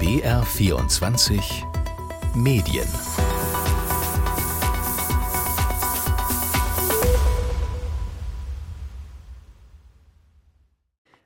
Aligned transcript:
BR24 0.00 1.42
Medien 2.34 2.88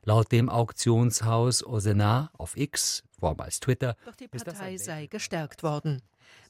Laut 0.02 0.32
dem 0.32 0.48
Auktionshaus 0.48 1.64
Osena 1.64 2.32
auf 2.37 2.56
X, 2.56 3.04
vormals 3.21 3.60
Twitter, 3.60 3.95
Doch 4.04 4.17
die 4.17 4.26
Partei 4.26 4.77
sei 4.77 5.06
gestärkt 5.06 5.63
worden. 5.63 6.03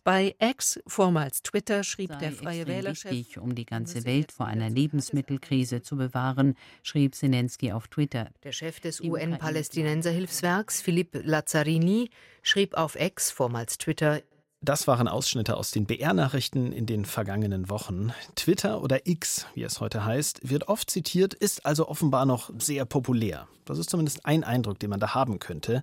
Bei 0.05 0.35
X, 0.39 0.79
vormals 0.87 1.43
Twitter, 1.43 1.83
schrieb 1.83 2.11
sei 2.13 2.19
der 2.19 2.33
Freie 2.33 2.59
extrem 2.59 2.77
Wählerchef. 2.77 3.11
wichtig, 3.11 3.39
um 3.39 3.55
die 3.55 3.65
ganze 3.65 4.05
Welt 4.05 4.33
vor 4.33 4.45
einer 4.45 4.69
Lebensmittelkrise 4.69 5.81
zu 5.81 5.97
bewahren, 5.97 6.57
schrieb 6.83 7.15
Zelensky 7.15 7.73
auf 7.73 7.89
Twitter. 7.89 8.29
Der 8.43 8.53
Chef 8.53 8.81
des 8.81 9.01
UN-Palästinenserhilfswerks, 9.01 10.83
Philippe 10.83 11.21
Lazzarini, 11.21 12.11
schrieb 12.43 12.75
auf 12.75 13.01
X, 13.01 13.31
vormals 13.31 13.79
Twitter, 13.79 14.21
Das 14.61 14.87
waren 14.87 15.09
Ausschnitte 15.09 15.57
aus 15.57 15.71
den 15.71 15.87
BR-Nachrichten 15.87 16.73
in 16.73 16.85
den 16.85 17.07
vergangenen 17.07 17.71
Wochen. 17.71 18.13
Twitter 18.35 18.83
oder 18.83 19.07
X, 19.07 19.47
wie 19.55 19.63
es 19.63 19.81
heute 19.81 20.05
heißt, 20.05 20.47
wird 20.47 20.69
oft 20.69 20.91
zitiert, 20.91 21.33
ist 21.33 21.65
also 21.65 21.89
offenbar 21.89 22.27
noch 22.27 22.51
sehr 22.59 22.85
populär. 22.85 23.49
Das 23.65 23.79
ist 23.79 23.89
zumindest 23.89 24.27
ein 24.27 24.45
Eindruck, 24.45 24.79
den 24.79 24.91
man 24.91 25.01
da 25.01 25.15
haben 25.15 25.39
könnte. 25.39 25.83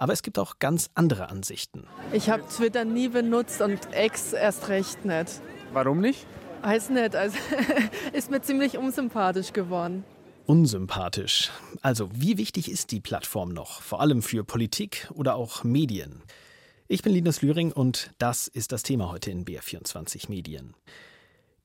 Aber 0.00 0.14
es 0.14 0.22
gibt 0.22 0.38
auch 0.38 0.58
ganz 0.58 0.88
andere 0.94 1.28
Ansichten. 1.28 1.86
Ich 2.10 2.30
habe 2.30 2.42
Twitter 2.48 2.86
nie 2.86 3.08
benutzt 3.08 3.60
und 3.60 3.92
Ex 3.92 4.32
erst 4.32 4.68
recht 4.68 5.04
nicht. 5.04 5.42
Warum 5.74 6.00
nicht? 6.00 6.24
Weiß 6.62 6.88
nicht, 6.88 7.14
also 7.14 7.36
ist 8.14 8.30
mir 8.30 8.40
ziemlich 8.40 8.78
unsympathisch 8.78 9.52
geworden. 9.52 10.04
Unsympathisch. 10.46 11.50
Also, 11.82 12.08
wie 12.14 12.38
wichtig 12.38 12.70
ist 12.70 12.92
die 12.92 13.00
Plattform 13.00 13.50
noch? 13.50 13.82
Vor 13.82 14.00
allem 14.00 14.22
für 14.22 14.42
Politik 14.42 15.06
oder 15.12 15.34
auch 15.34 15.64
Medien? 15.64 16.22
Ich 16.88 17.02
bin 17.02 17.12
Linus 17.12 17.42
Lühring 17.42 17.70
und 17.70 18.10
das 18.16 18.48
ist 18.48 18.72
das 18.72 18.82
Thema 18.82 19.10
heute 19.10 19.30
in 19.30 19.44
BR24 19.44 20.30
Medien. 20.30 20.72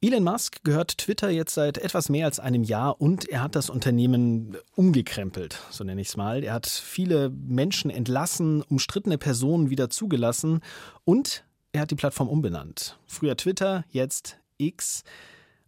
Elon 0.05 0.23
Musk 0.23 0.63
gehört 0.63 0.99
Twitter 0.99 1.31
jetzt 1.31 1.55
seit 1.55 1.79
etwas 1.79 2.09
mehr 2.09 2.27
als 2.27 2.39
einem 2.39 2.63
Jahr 2.63 3.01
und 3.01 3.27
er 3.27 3.41
hat 3.41 3.55
das 3.55 3.71
Unternehmen 3.71 4.55
umgekrempelt, 4.75 5.59
so 5.71 5.83
nenne 5.83 5.99
ich 5.99 6.09
es 6.09 6.15
mal. 6.15 6.43
Er 6.43 6.53
hat 6.53 6.67
viele 6.67 7.31
Menschen 7.31 7.89
entlassen, 7.89 8.61
umstrittene 8.61 9.17
Personen 9.17 9.71
wieder 9.71 9.89
zugelassen 9.89 10.59
und 11.05 11.43
er 11.71 11.81
hat 11.81 11.89
die 11.89 11.95
Plattform 11.95 12.29
umbenannt. 12.29 12.99
Früher 13.07 13.35
Twitter, 13.35 13.83
jetzt 13.89 14.37
X. 14.59 15.03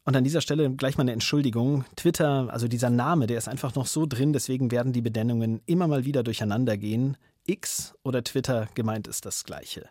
Und 0.03 0.15
an 0.15 0.23
dieser 0.23 0.41
Stelle 0.41 0.69
gleich 0.69 0.97
mal 0.97 1.01
eine 1.01 1.13
Entschuldigung. 1.13 1.85
Twitter, 1.95 2.53
also 2.53 2.67
dieser 2.67 2.91
Name, 2.91 3.25
der 3.25 3.39
ist 3.39 3.47
einfach 3.47 3.73
noch 3.73 3.87
so 3.87 4.05
drin, 4.05 4.33
deswegen 4.33 4.69
werden 4.69 4.93
die 4.93 5.01
Benennungen 5.01 5.61
immer 5.65 5.87
mal 5.87 6.05
wieder 6.05 6.21
durcheinander 6.21 6.77
gehen. 6.77 7.17
X 7.47 7.95
oder 8.03 8.23
Twitter 8.23 8.67
gemeint 8.75 9.07
ist 9.07 9.25
das 9.25 9.45
gleiche. 9.45 9.89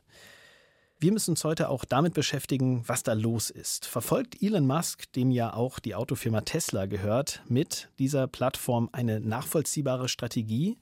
Wir 0.99 1.13
müssen 1.13 1.33
uns 1.33 1.45
heute 1.45 1.69
auch 1.69 1.85
damit 1.85 2.15
beschäftigen, 2.15 2.83
was 2.87 3.03
da 3.03 3.13
los 3.13 3.51
ist. 3.51 3.85
Verfolgt 3.85 4.43
Elon 4.43 4.67
Musk, 4.67 5.13
dem 5.13 5.31
ja 5.31 5.53
auch 5.53 5.79
die 5.79 5.95
Autofirma 5.95 6.41
Tesla 6.41 6.87
gehört, 6.87 7.43
mit 7.49 7.91
dieser 7.99 8.27
Plattform 8.27 8.89
eine 8.93 9.21
nachvollziehbare 9.21 10.09
Strategie? 10.09 10.79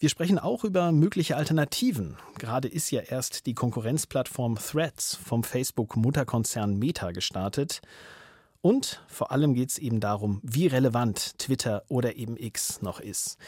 Wir 0.00 0.08
sprechen 0.08 0.40
auch 0.40 0.64
über 0.64 0.90
mögliche 0.90 1.36
Alternativen. 1.36 2.16
Gerade 2.36 2.66
ist 2.66 2.90
ja 2.90 3.00
erst 3.00 3.46
die 3.46 3.54
Konkurrenzplattform 3.54 4.56
Threads 4.56 5.14
vom 5.14 5.44
Facebook-Mutterkonzern 5.44 6.76
Meta 6.76 7.12
gestartet. 7.12 7.80
Und 8.60 9.04
vor 9.06 9.30
allem 9.30 9.54
geht 9.54 9.70
es 9.70 9.78
eben 9.78 10.00
darum, 10.00 10.40
wie 10.42 10.66
relevant 10.66 11.38
Twitter 11.38 11.84
oder 11.86 12.16
eben 12.16 12.36
X 12.36 12.82
noch 12.82 12.98
ist. 12.98 13.38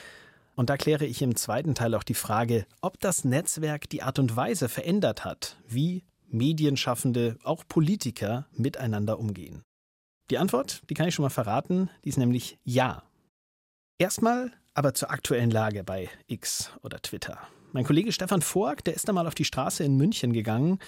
Und 0.56 0.70
da 0.70 0.76
kläre 0.76 1.04
ich 1.06 1.20
im 1.22 1.36
zweiten 1.36 1.74
Teil 1.74 1.94
auch 1.94 2.04
die 2.04 2.14
Frage, 2.14 2.66
ob 2.80 3.00
das 3.00 3.24
Netzwerk 3.24 3.88
die 3.88 4.02
Art 4.02 4.18
und 4.18 4.36
Weise 4.36 4.68
verändert 4.68 5.24
hat, 5.24 5.56
wie 5.66 6.04
Medienschaffende, 6.28 7.38
auch 7.42 7.64
Politiker 7.68 8.46
miteinander 8.52 9.18
umgehen. 9.18 9.62
Die 10.30 10.38
Antwort, 10.38 10.82
die 10.88 10.94
kann 10.94 11.08
ich 11.08 11.14
schon 11.14 11.24
mal 11.24 11.30
verraten, 11.30 11.90
die 12.04 12.08
ist 12.08 12.18
nämlich 12.18 12.58
ja. 12.64 13.02
Erstmal 13.98 14.52
aber 14.74 14.94
zur 14.94 15.10
aktuellen 15.10 15.50
Lage 15.50 15.84
bei 15.84 16.08
X 16.26 16.72
oder 16.82 17.00
Twitter. 17.00 17.38
Mein 17.72 17.84
Kollege 17.84 18.12
Stefan 18.12 18.42
Fork, 18.42 18.84
der 18.84 18.94
ist 18.94 19.08
da 19.08 19.12
mal 19.12 19.26
auf 19.26 19.34
die 19.34 19.44
Straße 19.44 19.84
in 19.84 19.96
München 19.96 20.32
gegangen. 20.32 20.78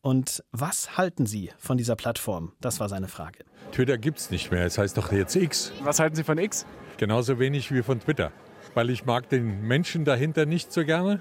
Und 0.00 0.44
was 0.52 0.96
halten 0.96 1.26
Sie 1.26 1.50
von 1.58 1.76
dieser 1.76 1.96
Plattform? 1.96 2.52
Das 2.60 2.80
war 2.80 2.88
seine 2.88 3.08
Frage. 3.08 3.44
Twitter 3.72 3.98
gibt's 3.98 4.30
nicht 4.30 4.50
mehr. 4.50 4.64
Es 4.64 4.78
heißt 4.78 4.96
doch 4.96 5.12
jetzt 5.12 5.34
X. 5.36 5.72
Was 5.82 5.98
halten 5.98 6.16
Sie 6.16 6.24
von 6.24 6.38
X? 6.38 6.66
Genauso 6.96 7.38
wenig 7.38 7.72
wie 7.72 7.82
von 7.82 8.00
Twitter. 8.00 8.32
Weil 8.78 8.90
ich 8.90 9.04
mag 9.04 9.28
den 9.28 9.66
Menschen 9.66 10.04
dahinter 10.04 10.46
nicht 10.46 10.72
so 10.72 10.84
gerne. 10.84 11.20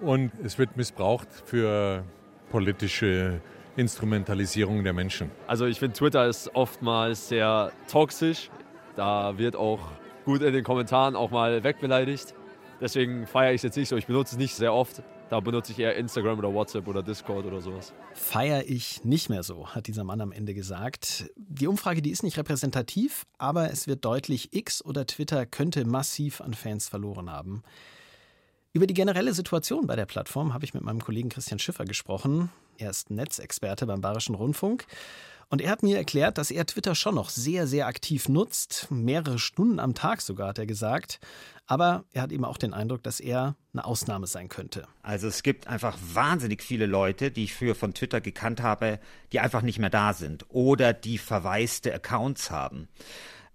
Und 0.00 0.30
es 0.44 0.60
wird 0.60 0.76
missbraucht 0.76 1.26
für 1.44 2.04
politische 2.52 3.40
Instrumentalisierung 3.74 4.84
der 4.84 4.92
Menschen. 4.92 5.28
Also 5.48 5.66
ich 5.66 5.80
finde, 5.80 5.96
Twitter 5.96 6.28
ist 6.28 6.54
oftmals 6.54 7.30
sehr 7.30 7.72
toxisch. 7.90 8.48
Da 8.94 9.36
wird 9.38 9.56
auch 9.56 9.80
gut 10.24 10.40
in 10.40 10.52
den 10.52 10.62
Kommentaren 10.62 11.16
auch 11.16 11.32
mal 11.32 11.64
wegbeleidigt. 11.64 12.32
Deswegen 12.80 13.26
feiere 13.26 13.54
ich 13.54 13.56
es 13.56 13.62
jetzt 13.64 13.76
nicht 13.76 13.88
so. 13.88 13.96
Ich 13.96 14.06
benutze 14.06 14.36
es 14.36 14.38
nicht 14.38 14.54
sehr 14.54 14.72
oft. 14.72 15.02
Da 15.30 15.40
benutze 15.40 15.72
ich 15.72 15.78
eher 15.78 15.94
Instagram 15.96 16.38
oder 16.38 16.54
WhatsApp 16.54 16.88
oder 16.88 17.02
Discord 17.02 17.44
oder 17.44 17.60
sowas. 17.60 17.92
Feier 18.14 18.64
ich 18.66 19.04
nicht 19.04 19.28
mehr 19.28 19.42
so, 19.42 19.68
hat 19.68 19.86
dieser 19.86 20.02
Mann 20.02 20.22
am 20.22 20.32
Ende 20.32 20.54
gesagt. 20.54 21.30
Die 21.36 21.66
Umfrage, 21.66 22.00
die 22.00 22.10
ist 22.10 22.22
nicht 22.22 22.38
repräsentativ, 22.38 23.26
aber 23.36 23.70
es 23.70 23.86
wird 23.86 24.06
deutlich, 24.06 24.54
X 24.54 24.82
oder 24.82 25.06
Twitter 25.06 25.44
könnte 25.44 25.84
massiv 25.84 26.40
an 26.40 26.54
Fans 26.54 26.88
verloren 26.88 27.30
haben. 27.30 27.62
Über 28.72 28.86
die 28.86 28.94
generelle 28.94 29.34
Situation 29.34 29.86
bei 29.86 29.96
der 29.96 30.06
Plattform 30.06 30.54
habe 30.54 30.64
ich 30.64 30.72
mit 30.72 30.82
meinem 30.82 31.00
Kollegen 31.00 31.28
Christian 31.28 31.58
Schiffer 31.58 31.84
gesprochen. 31.84 32.50
Er 32.78 32.90
ist 32.90 33.10
Netzexperte 33.10 33.86
beim 33.86 34.00
Bayerischen 34.00 34.34
Rundfunk. 34.34 34.86
Und 35.50 35.62
er 35.62 35.70
hat 35.70 35.82
mir 35.82 35.96
erklärt, 35.96 36.36
dass 36.36 36.50
er 36.50 36.66
Twitter 36.66 36.94
schon 36.94 37.14
noch 37.14 37.30
sehr, 37.30 37.66
sehr 37.66 37.86
aktiv 37.86 38.28
nutzt. 38.28 38.88
Mehrere 38.90 39.38
Stunden 39.38 39.80
am 39.80 39.94
Tag 39.94 40.20
sogar, 40.20 40.48
hat 40.48 40.58
er 40.58 40.66
gesagt. 40.66 41.20
Aber 41.66 42.04
er 42.12 42.22
hat 42.22 42.32
eben 42.32 42.44
auch 42.44 42.58
den 42.58 42.74
Eindruck, 42.74 43.02
dass 43.02 43.20
er 43.20 43.56
eine 43.72 43.84
Ausnahme 43.84 44.26
sein 44.26 44.48
könnte. 44.48 44.86
Also 45.02 45.26
es 45.26 45.42
gibt 45.42 45.66
einfach 45.66 45.96
wahnsinnig 46.12 46.62
viele 46.62 46.86
Leute, 46.86 47.30
die 47.30 47.44
ich 47.44 47.54
früher 47.54 47.74
von 47.74 47.94
Twitter 47.94 48.20
gekannt 48.20 48.62
habe, 48.62 49.00
die 49.32 49.40
einfach 49.40 49.62
nicht 49.62 49.78
mehr 49.78 49.90
da 49.90 50.12
sind 50.12 50.46
oder 50.48 50.92
die 50.92 51.18
verwaiste 51.18 51.94
Accounts 51.94 52.50
haben. 52.50 52.88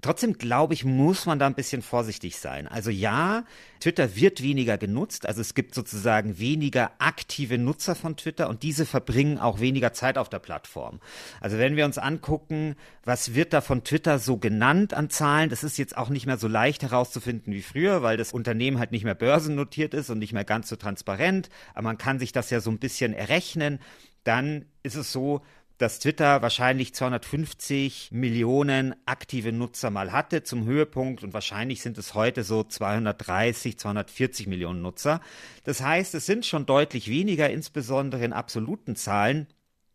Trotzdem 0.03 0.37
glaube 0.37 0.73
ich, 0.73 0.83
muss 0.83 1.25
man 1.25 1.39
da 1.39 1.47
ein 1.47 1.55
bisschen 1.55 1.81
vorsichtig 1.81 2.35
sein. 2.37 2.67
Also 2.67 2.89
ja, 2.89 3.45
Twitter 3.79 4.17
wird 4.17 4.43
weniger 4.43 4.77
genutzt. 4.77 5.25
Also 5.25 5.39
es 5.39 5.53
gibt 5.53 5.73
sozusagen 5.73 6.37
weniger 6.39 6.91
aktive 6.99 7.57
Nutzer 7.57 7.95
von 7.95 8.17
Twitter 8.17 8.49
und 8.49 8.63
diese 8.63 8.85
verbringen 8.85 9.39
auch 9.39 9.61
weniger 9.61 9.93
Zeit 9.93 10.17
auf 10.17 10.27
der 10.27 10.39
Plattform. 10.39 10.99
Also 11.39 11.57
wenn 11.57 11.77
wir 11.77 11.85
uns 11.85 11.97
angucken, 11.97 12.75
was 13.05 13.33
wird 13.33 13.53
da 13.53 13.61
von 13.61 13.85
Twitter 13.85 14.19
so 14.19 14.35
genannt 14.35 14.93
an 14.93 15.09
Zahlen, 15.09 15.49
das 15.49 15.63
ist 15.63 15.77
jetzt 15.77 15.97
auch 15.97 16.09
nicht 16.09 16.25
mehr 16.25 16.37
so 16.37 16.49
leicht 16.49 16.83
herauszufinden 16.83 17.53
wie 17.53 17.61
früher, 17.61 18.03
weil 18.03 18.17
das 18.17 18.33
Unternehmen 18.33 18.79
halt 18.79 18.91
nicht 18.91 19.05
mehr 19.05 19.15
börsennotiert 19.15 19.93
ist 19.93 20.09
und 20.09 20.19
nicht 20.19 20.33
mehr 20.33 20.43
ganz 20.43 20.67
so 20.67 20.75
transparent. 20.75 21.49
Aber 21.75 21.83
man 21.83 21.97
kann 21.97 22.19
sich 22.19 22.33
das 22.33 22.49
ja 22.49 22.59
so 22.59 22.71
ein 22.71 22.79
bisschen 22.79 23.13
errechnen. 23.13 23.79
Dann 24.25 24.65
ist 24.83 24.95
es 24.95 25.13
so, 25.13 25.41
dass 25.77 25.99
Twitter 25.99 26.41
wahrscheinlich 26.41 26.93
250 26.93 28.09
Millionen 28.11 28.95
aktive 29.05 29.51
Nutzer 29.51 29.89
mal 29.89 30.11
hatte 30.11 30.43
zum 30.43 30.65
Höhepunkt 30.65 31.23
und 31.23 31.33
wahrscheinlich 31.33 31.81
sind 31.81 31.97
es 31.97 32.13
heute 32.13 32.43
so 32.43 32.63
230, 32.63 33.79
240 33.79 34.47
Millionen 34.47 34.81
Nutzer. 34.81 35.21
Das 35.63 35.81
heißt, 35.81 36.13
es 36.15 36.25
sind 36.25 36.45
schon 36.45 36.65
deutlich 36.65 37.09
weniger, 37.09 37.49
insbesondere 37.49 38.23
in 38.23 38.33
absoluten 38.33 38.95
Zahlen. 38.95 39.47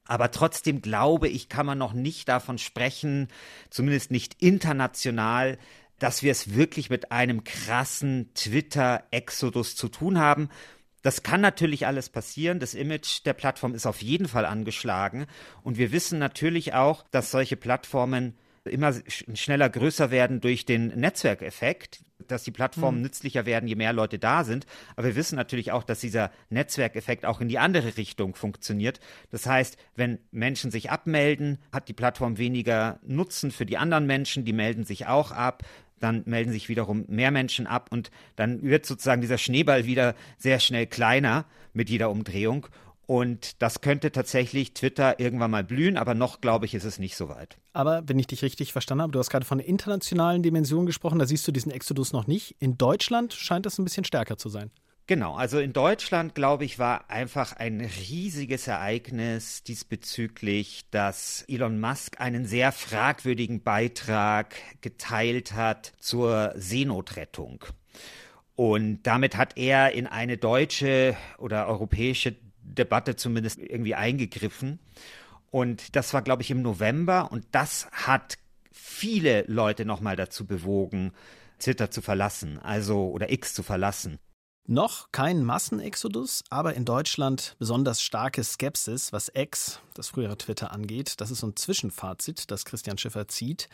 Aber 0.05 0.31
trotzdem 0.31 0.81
glaube 0.81 1.29
ich, 1.29 1.49
kann 1.49 1.67
man 1.67 1.79
noch 1.79 1.93
nicht 1.93 2.29
davon 2.29 2.59
sprechen, 2.59 3.29
zumindest 3.71 4.11
nicht 4.11 4.43
international, 4.43 5.59
dass 5.99 6.23
wir 6.23 6.33
es 6.33 6.55
wirklich 6.55 6.91
mit 6.91 7.13
einem 7.13 7.45
krassen 7.45 8.31
Twitter-Exodus 8.35 9.77
zu 9.77 9.89
tun 9.89 10.19
haben. 10.19 10.49
Das 11.03 11.23
kann 11.23 11.41
natürlich 11.41 11.87
alles 11.87 12.09
passieren. 12.09 12.59
Das 12.59 12.75
Image 12.75 13.25
der 13.25 13.33
Plattform 13.33 13.75
ist 13.75 13.87
auf 13.87 14.03
jeden 14.03 14.29
Fall 14.29 14.45
angeschlagen. 14.45 15.27
Und 15.63 15.79
wir 15.79 15.93
wissen 15.93 16.19
natürlich 16.19 16.75
auch, 16.75 17.05
dass 17.11 17.31
solche 17.31 17.57
Plattformen 17.57 18.37
immer 18.65 18.95
schneller 19.09 19.69
größer 19.69 20.11
werden 20.11 20.41
durch 20.41 20.65
den 20.65 20.89
Netzwerkeffekt, 20.89 22.03
dass 22.27 22.43
die 22.43 22.51
Plattformen 22.51 22.99
hm. 22.99 23.03
nützlicher 23.03 23.47
werden, 23.47 23.69
je 23.69 23.77
mehr 23.77 23.93
Leute 23.93 24.19
da 24.19 24.45
sind. 24.45 24.67
Aber 24.97 25.09
wir 25.09 25.17
wissen 25.17 25.37
natürlich 25.37 25.73
auch, 25.73 25.85
dass 25.85 26.01
dieser 26.01 26.31
Netzwerkeffekt 26.51 27.25
auch 27.25 27.41
in 27.41 27.49
die 27.49 27.59
andere 27.59 27.97
Richtung 27.97 28.35
funktioniert. 28.35 29.01
Das 29.31 29.47
heißt, 29.47 29.77
wenn 29.95 30.19
Menschen 30.31 30.71
sich 30.71 30.91
abmelden, 30.91 31.59
hat 31.73 31.89
die 31.89 31.95
Plattform 31.95 32.39
weniger 32.39 32.99
Nutzen 33.07 33.51
für 33.51 33.67
die 33.67 33.79
anderen 33.79 34.07
Menschen, 34.07 34.45
die 34.45 34.53
melden 34.53 34.85
sich 34.85 35.07
auch 35.07 35.33
ab 35.33 35.65
dann 36.01 36.23
melden 36.27 36.53
sich 36.53 36.69
wiederum 36.69 37.05
mehr 37.09 37.31
Menschen 37.31 37.67
ab 37.67 37.89
und 37.91 38.11
dann 38.37 38.63
wird 38.63 38.87
sozusagen 38.87 39.21
dieser 39.21 39.39
Schneeball 39.39 39.85
wieder 39.85 40.15
sehr 40.37 40.61
schnell 40.61 40.87
kleiner 40.87 41.45
mit 41.73 41.91
jeder 41.91 42.11
Umdrehung. 42.11 42.69
Und 43.09 43.63
das 43.63 43.81
könnte 43.81 44.13
tatsächlich 44.13 44.75
Twitter 44.75 45.19
irgendwann 45.19 45.51
mal 45.51 45.65
blühen, 45.65 45.97
aber 45.97 46.13
noch, 46.13 46.43
glaube 46.43 46.67
ich, 46.67 46.75
ist 46.75 46.85
es 46.85 46.99
nicht 46.99 47.17
so 47.17 47.31
weit. 47.31 47.57
Aber 47.73 48.03
wenn 48.07 48.19
ich 48.19 48.27
dich 48.27 48.43
richtig 48.43 48.73
verstanden 48.73 49.01
habe, 49.01 49.13
du 49.13 49.19
hast 49.19 49.31
gerade 49.31 49.47
von 49.47 49.61
internationalen 49.61 50.43
Dimensionen 50.43 50.85
gesprochen, 50.85 51.19
da 51.19 51.25
siehst 51.25 51.49
du 51.49 51.51
diesen 51.51 51.73
Exodus 51.73 52.13
noch 52.13 52.27
nicht. 52.27 52.55
In 52.59 52.77
Deutschland 52.77 53.33
scheint 53.33 53.65
das 53.65 53.79
ein 53.79 53.85
bisschen 53.85 54.05
stärker 54.05 54.37
zu 54.37 54.51
sein. 54.51 54.71
Genau, 55.07 55.37
also 55.37 55.59
in 55.59 55.73
Deutschland, 55.73 56.35
glaube 56.35 56.67
ich, 56.67 56.79
war 56.79 57.09
einfach 57.09 57.55
ein 57.55 57.81
riesiges 57.81 58.67
Ereignis 58.67 59.63
diesbezüglich, 59.63 60.85
dass 60.91 61.47
Elon 61.49 61.81
Musk 61.81 62.21
einen 62.21 62.45
sehr 62.45 62.73
fragwürdigen 62.73 63.63
Beitrag 63.63 64.55
geteilt 64.83 65.55
hat 65.55 65.95
zur 65.99 66.53
Seenotrettung. 66.57 67.65
Und 68.55 69.05
damit 69.05 69.35
hat 69.39 69.57
er 69.57 69.93
in 69.93 70.07
eine 70.07 70.37
deutsche 70.37 71.17
oder 71.39 71.69
europäische 71.69 72.37
Debatte 72.79 73.17
zumindest 73.17 73.59
irgendwie 73.59 73.95
eingegriffen. 73.95 74.79
Und 75.51 75.97
das 75.97 76.15
war, 76.15 76.23
glaube 76.23 76.43
ich, 76.43 76.51
im 76.51 76.63
November. 76.63 77.31
Und 77.33 77.47
das 77.53 77.89
hat 77.93 78.39
viele 78.71 79.45
Leute 79.47 79.85
nochmal 79.85 80.17
dazu 80.17 80.47
bewogen, 80.47 81.13
Twitter 81.59 81.91
zu 81.91 82.03
verlassen, 82.03 82.59
also 82.59 83.09
oder 83.11 83.33
X 83.33 83.55
zu 83.55 83.63
verlassen. 83.63 84.19
Noch 84.71 85.13
kein 85.13 85.45
Massenexodus, 85.45 86.45
aber 86.51 86.75
in 86.75 86.85
Deutschland 86.85 87.57
besonders 87.59 88.03
starke 88.03 88.45
Skepsis, 88.45 89.15
was 89.15 89.33
X, 89.35 89.81
das 89.95 90.09
frühere 90.09 90.37
Twitter, 90.37 90.73
angeht. 90.73 91.23
Das 91.23 91.31
ist 91.31 91.39
so 91.39 91.47
ein 91.47 91.57
Zwischenfazit, 91.57 92.51
das 92.51 92.67
Christian 92.67 92.99
Schiffer 92.99 93.29
zieht. 93.29 93.71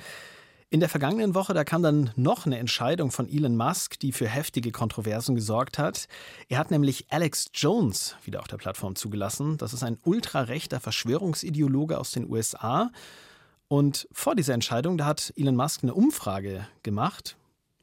In 0.74 0.80
der 0.80 0.88
vergangenen 0.88 1.36
Woche, 1.36 1.54
da 1.54 1.62
kam 1.62 1.84
dann 1.84 2.10
noch 2.16 2.46
eine 2.46 2.58
Entscheidung 2.58 3.12
von 3.12 3.28
Elon 3.28 3.54
Musk, 3.54 3.96
die 4.00 4.10
für 4.10 4.26
heftige 4.26 4.72
Kontroversen 4.72 5.36
gesorgt 5.36 5.78
hat. 5.78 6.08
Er 6.48 6.58
hat 6.58 6.72
nämlich 6.72 7.06
Alex 7.10 7.52
Jones 7.54 8.16
wieder 8.24 8.40
auf 8.40 8.48
der 8.48 8.56
Plattform 8.56 8.96
zugelassen. 8.96 9.56
Das 9.56 9.72
ist 9.72 9.84
ein 9.84 9.98
ultrarechter 10.02 10.80
Verschwörungsideologe 10.80 11.96
aus 11.96 12.10
den 12.10 12.28
USA. 12.28 12.90
Und 13.68 14.08
vor 14.10 14.34
dieser 14.34 14.52
Entscheidung, 14.52 14.98
da 14.98 15.06
hat 15.06 15.32
Elon 15.36 15.54
Musk 15.54 15.84
eine 15.84 15.94
Umfrage 15.94 16.66
gemacht 16.82 17.36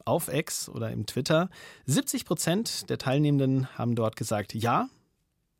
auf 0.04 0.30
X 0.30 0.68
oder 0.68 0.90
im 0.90 1.06
Twitter. 1.06 1.48
70 1.86 2.26
Prozent 2.26 2.90
der 2.90 2.98
Teilnehmenden 2.98 3.68
haben 3.78 3.94
dort 3.94 4.16
gesagt, 4.16 4.52
ja, 4.52 4.90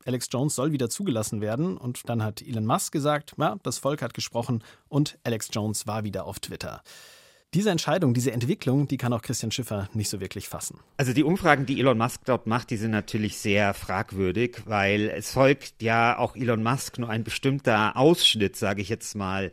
Alex 0.05 0.29
Jones 0.31 0.55
soll 0.55 0.73
wieder 0.73 0.90
zugelassen 0.90 1.40
werden. 1.40 1.79
Und 1.79 2.11
dann 2.11 2.23
hat 2.23 2.43
Elon 2.43 2.67
Musk 2.67 2.93
gesagt, 2.93 3.37
ja, 3.38 3.56
das 3.62 3.79
Volk 3.79 4.02
hat 4.02 4.12
gesprochen 4.12 4.62
und 4.90 5.19
Alex 5.25 5.49
Jones 5.50 5.87
war 5.87 6.05
wieder 6.05 6.26
auf 6.26 6.38
Twitter. 6.38 6.82
Diese 7.54 7.69
Entscheidung, 7.69 8.14
diese 8.14 8.32
Entwicklung, 8.32 8.88
die 8.88 8.96
kann 8.96 9.12
auch 9.12 9.20
Christian 9.20 9.50
Schiffer 9.50 9.90
nicht 9.93 10.08
so 10.08 10.20
wirklich 10.20 10.49
fassen. 10.49 10.78
Also 10.96 11.12
die 11.12 11.22
Umfragen, 11.22 11.66
die 11.66 11.78
Elon 11.78 11.99
Musk 11.99 12.22
dort 12.25 12.46
macht, 12.46 12.70
die 12.70 12.78
sind 12.78 12.93
natürlich 12.93 13.37
sehr 13.37 13.75
fragwürdig, 13.75 14.62
weil 14.64 15.10
es 15.10 15.32
folgt 15.32 15.82
ja 15.82 16.16
auch 16.16 16.34
Elon 16.34 16.62
Musk 16.62 16.99
nur 16.99 17.10
ein 17.10 17.25
bestimmter 17.25 17.99
Ausschnitt, 17.99 18.56
sage 18.56 18.81
ich 18.81 18.88
jetzt 18.88 19.14
mal, 19.16 19.52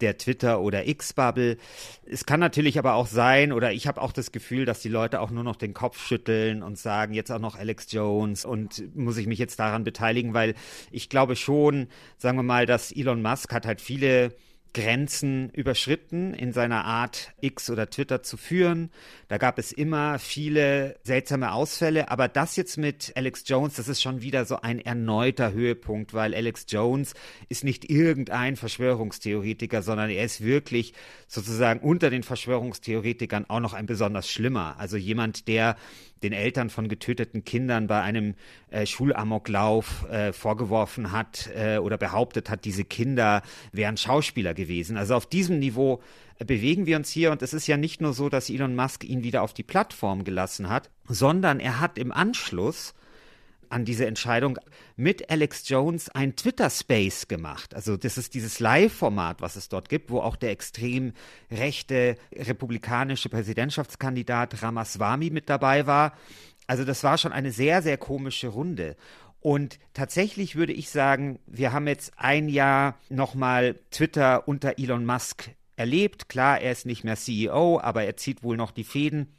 der 0.00 0.18
Twitter- 0.18 0.60
oder 0.60 0.88
X-Bubble. 0.88 1.56
Es 2.04 2.26
kann 2.26 2.40
natürlich 2.40 2.80
aber 2.80 2.94
auch 2.94 3.06
sein, 3.06 3.52
oder 3.52 3.72
ich 3.72 3.86
habe 3.86 4.02
auch 4.02 4.12
das 4.12 4.32
Gefühl, 4.32 4.64
dass 4.64 4.80
die 4.80 4.88
Leute 4.88 5.20
auch 5.20 5.30
nur 5.30 5.44
noch 5.44 5.56
den 5.56 5.72
Kopf 5.72 6.04
schütteln 6.04 6.64
und 6.64 6.76
sagen, 6.78 7.14
jetzt 7.14 7.30
auch 7.30 7.38
noch 7.38 7.56
Alex 7.56 7.92
Jones 7.92 8.44
und 8.44 8.96
muss 8.96 9.18
ich 9.18 9.28
mich 9.28 9.38
jetzt 9.38 9.60
daran 9.60 9.84
beteiligen, 9.84 10.34
weil 10.34 10.54
ich 10.90 11.08
glaube 11.08 11.36
schon, 11.36 11.86
sagen 12.18 12.36
wir 12.38 12.42
mal, 12.42 12.66
dass 12.66 12.90
Elon 12.90 13.22
Musk 13.22 13.52
hat 13.52 13.66
halt 13.66 13.80
viele 13.80 14.34
Grenzen 14.76 15.48
überschritten 15.54 16.34
in 16.34 16.52
seiner 16.52 16.84
Art, 16.84 17.32
X 17.40 17.70
oder 17.70 17.88
Twitter 17.88 18.22
zu 18.22 18.36
führen. 18.36 18.90
Da 19.28 19.38
gab 19.38 19.58
es 19.58 19.72
immer 19.72 20.18
viele 20.18 20.96
seltsame 21.02 21.52
Ausfälle, 21.52 22.10
aber 22.10 22.28
das 22.28 22.56
jetzt 22.56 22.76
mit 22.76 23.10
Alex 23.16 23.44
Jones, 23.46 23.76
das 23.76 23.88
ist 23.88 24.02
schon 24.02 24.20
wieder 24.20 24.44
so 24.44 24.60
ein 24.60 24.78
erneuter 24.78 25.52
Höhepunkt, 25.52 26.12
weil 26.12 26.34
Alex 26.34 26.66
Jones 26.68 27.14
ist 27.48 27.64
nicht 27.64 27.88
irgendein 27.88 28.56
Verschwörungstheoretiker, 28.56 29.80
sondern 29.80 30.10
er 30.10 30.24
ist 30.24 30.42
wirklich 30.44 30.92
sozusagen 31.26 31.80
unter 31.80 32.10
den 32.10 32.22
Verschwörungstheoretikern 32.22 33.46
auch 33.48 33.60
noch 33.60 33.72
ein 33.72 33.86
besonders 33.86 34.28
schlimmer. 34.28 34.76
Also 34.78 34.98
jemand, 34.98 35.48
der 35.48 35.76
den 36.22 36.32
Eltern 36.32 36.70
von 36.70 36.88
getöteten 36.88 37.44
Kindern 37.44 37.86
bei 37.86 38.00
einem 38.00 38.34
äh, 38.70 38.86
Schulamoklauf 38.86 40.08
äh, 40.08 40.32
vorgeworfen 40.32 41.12
hat 41.12 41.50
äh, 41.54 41.78
oder 41.78 41.98
behauptet 41.98 42.50
hat, 42.50 42.64
diese 42.64 42.84
Kinder 42.84 43.42
wären 43.72 43.96
Schauspieler 43.96 44.54
gewesen. 44.54 44.96
Also 44.96 45.14
auf 45.14 45.26
diesem 45.26 45.58
Niveau 45.58 46.00
äh, 46.38 46.44
bewegen 46.44 46.86
wir 46.86 46.96
uns 46.96 47.10
hier 47.10 47.32
und 47.32 47.42
es 47.42 47.52
ist 47.52 47.66
ja 47.66 47.76
nicht 47.76 48.00
nur 48.00 48.12
so, 48.12 48.28
dass 48.28 48.50
Elon 48.50 48.74
Musk 48.74 49.04
ihn 49.04 49.22
wieder 49.22 49.42
auf 49.42 49.52
die 49.52 49.62
Plattform 49.62 50.24
gelassen 50.24 50.68
hat, 50.68 50.90
sondern 51.06 51.60
er 51.60 51.80
hat 51.80 51.98
im 51.98 52.12
Anschluss 52.12 52.94
an 53.70 53.84
diese 53.84 54.06
Entscheidung 54.06 54.58
mit 54.96 55.30
Alex 55.30 55.68
Jones 55.68 56.08
ein 56.10 56.36
Twitter-Space 56.36 57.28
gemacht. 57.28 57.74
Also 57.74 57.96
das 57.96 58.18
ist 58.18 58.34
dieses 58.34 58.60
Live-Format, 58.60 59.40
was 59.40 59.56
es 59.56 59.68
dort 59.68 59.88
gibt, 59.88 60.10
wo 60.10 60.20
auch 60.20 60.36
der 60.36 60.50
extrem 60.50 61.12
rechte 61.50 62.16
republikanische 62.34 63.28
Präsidentschaftskandidat 63.28 64.62
Ramaswamy 64.62 65.30
mit 65.30 65.48
dabei 65.48 65.86
war. 65.86 66.16
Also 66.66 66.84
das 66.84 67.04
war 67.04 67.18
schon 67.18 67.32
eine 67.32 67.52
sehr, 67.52 67.82
sehr 67.82 67.98
komische 67.98 68.48
Runde. 68.48 68.96
Und 69.40 69.78
tatsächlich 69.94 70.56
würde 70.56 70.72
ich 70.72 70.90
sagen, 70.90 71.38
wir 71.46 71.72
haben 71.72 71.86
jetzt 71.86 72.12
ein 72.16 72.48
Jahr 72.48 72.98
nochmal 73.08 73.78
Twitter 73.90 74.48
unter 74.48 74.78
Elon 74.78 75.06
Musk 75.06 75.50
erlebt. 75.76 76.28
Klar, 76.28 76.60
er 76.60 76.72
ist 76.72 76.86
nicht 76.86 77.04
mehr 77.04 77.16
CEO, 77.16 77.78
aber 77.80 78.04
er 78.04 78.16
zieht 78.16 78.42
wohl 78.42 78.56
noch 78.56 78.72
die 78.72 78.84
Fäden 78.84 79.32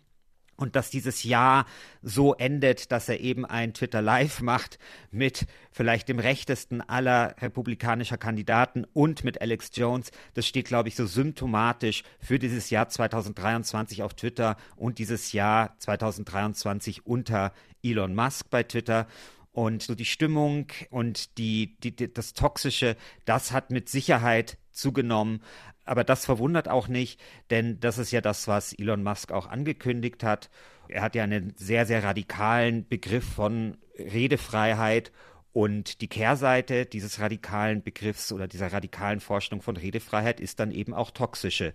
und 0.57 0.75
dass 0.75 0.89
dieses 0.89 1.23
Jahr 1.23 1.65
so 2.01 2.33
endet, 2.33 2.91
dass 2.91 3.07
er 3.07 3.19
eben 3.19 3.45
ein 3.45 3.73
Twitter 3.73 4.01
Live 4.01 4.41
macht 4.41 4.79
mit 5.11 5.45
vielleicht 5.71 6.09
dem 6.09 6.19
rechtesten 6.19 6.81
aller 6.81 7.35
republikanischer 7.39 8.17
Kandidaten 8.17 8.85
und 8.93 9.23
mit 9.23 9.39
Alex 9.39 9.69
Jones. 9.73 10.11
Das 10.33 10.47
steht, 10.47 10.65
glaube 10.65 10.89
ich, 10.89 10.95
so 10.95 11.05
symptomatisch 11.05 12.03
für 12.19 12.39
dieses 12.39 12.69
Jahr 12.69 12.89
2023 12.89 14.03
auf 14.03 14.15
Twitter 14.15 14.57
und 14.75 14.97
dieses 14.99 15.31
Jahr 15.31 15.77
2023 15.79 17.05
unter 17.05 17.53
Elon 17.83 18.15
Musk 18.15 18.49
bei 18.49 18.63
Twitter. 18.63 19.07
Und 19.51 19.81
so 19.81 19.95
die 19.95 20.05
Stimmung 20.05 20.67
und 20.91 21.37
die, 21.39 21.77
die, 21.79 22.13
das 22.13 22.33
Toxische, 22.33 22.95
das 23.25 23.51
hat 23.51 23.71
mit 23.71 23.89
Sicherheit 23.89 24.59
zugenommen. 24.71 25.41
Aber 25.87 26.03
das 26.03 26.25
verwundert 26.25 26.67
auch 26.67 26.87
nicht, 26.87 27.19
denn 27.49 27.79
das 27.79 27.97
ist 27.97 28.11
ja 28.11 28.21
das, 28.21 28.47
was 28.47 28.73
Elon 28.73 29.03
Musk 29.03 29.31
auch 29.31 29.47
angekündigt 29.47 30.23
hat. 30.23 30.49
Er 30.87 31.01
hat 31.01 31.15
ja 31.15 31.23
einen 31.23 31.53
sehr, 31.57 31.85
sehr 31.85 32.03
radikalen 32.03 32.87
Begriff 32.87 33.25
von 33.25 33.77
Redefreiheit 33.97 35.11
und 35.53 36.01
die 36.01 36.07
Kehrseite 36.07 36.85
dieses 36.85 37.19
radikalen 37.19 37.81
Begriffs 37.81 38.31
oder 38.31 38.47
dieser 38.47 38.71
radikalen 38.71 39.19
Vorstellung 39.19 39.61
von 39.61 39.75
Redefreiheit 39.75 40.39
ist 40.39 40.59
dann 40.59 40.71
eben 40.71 40.93
auch 40.93 41.11
toxische 41.11 41.73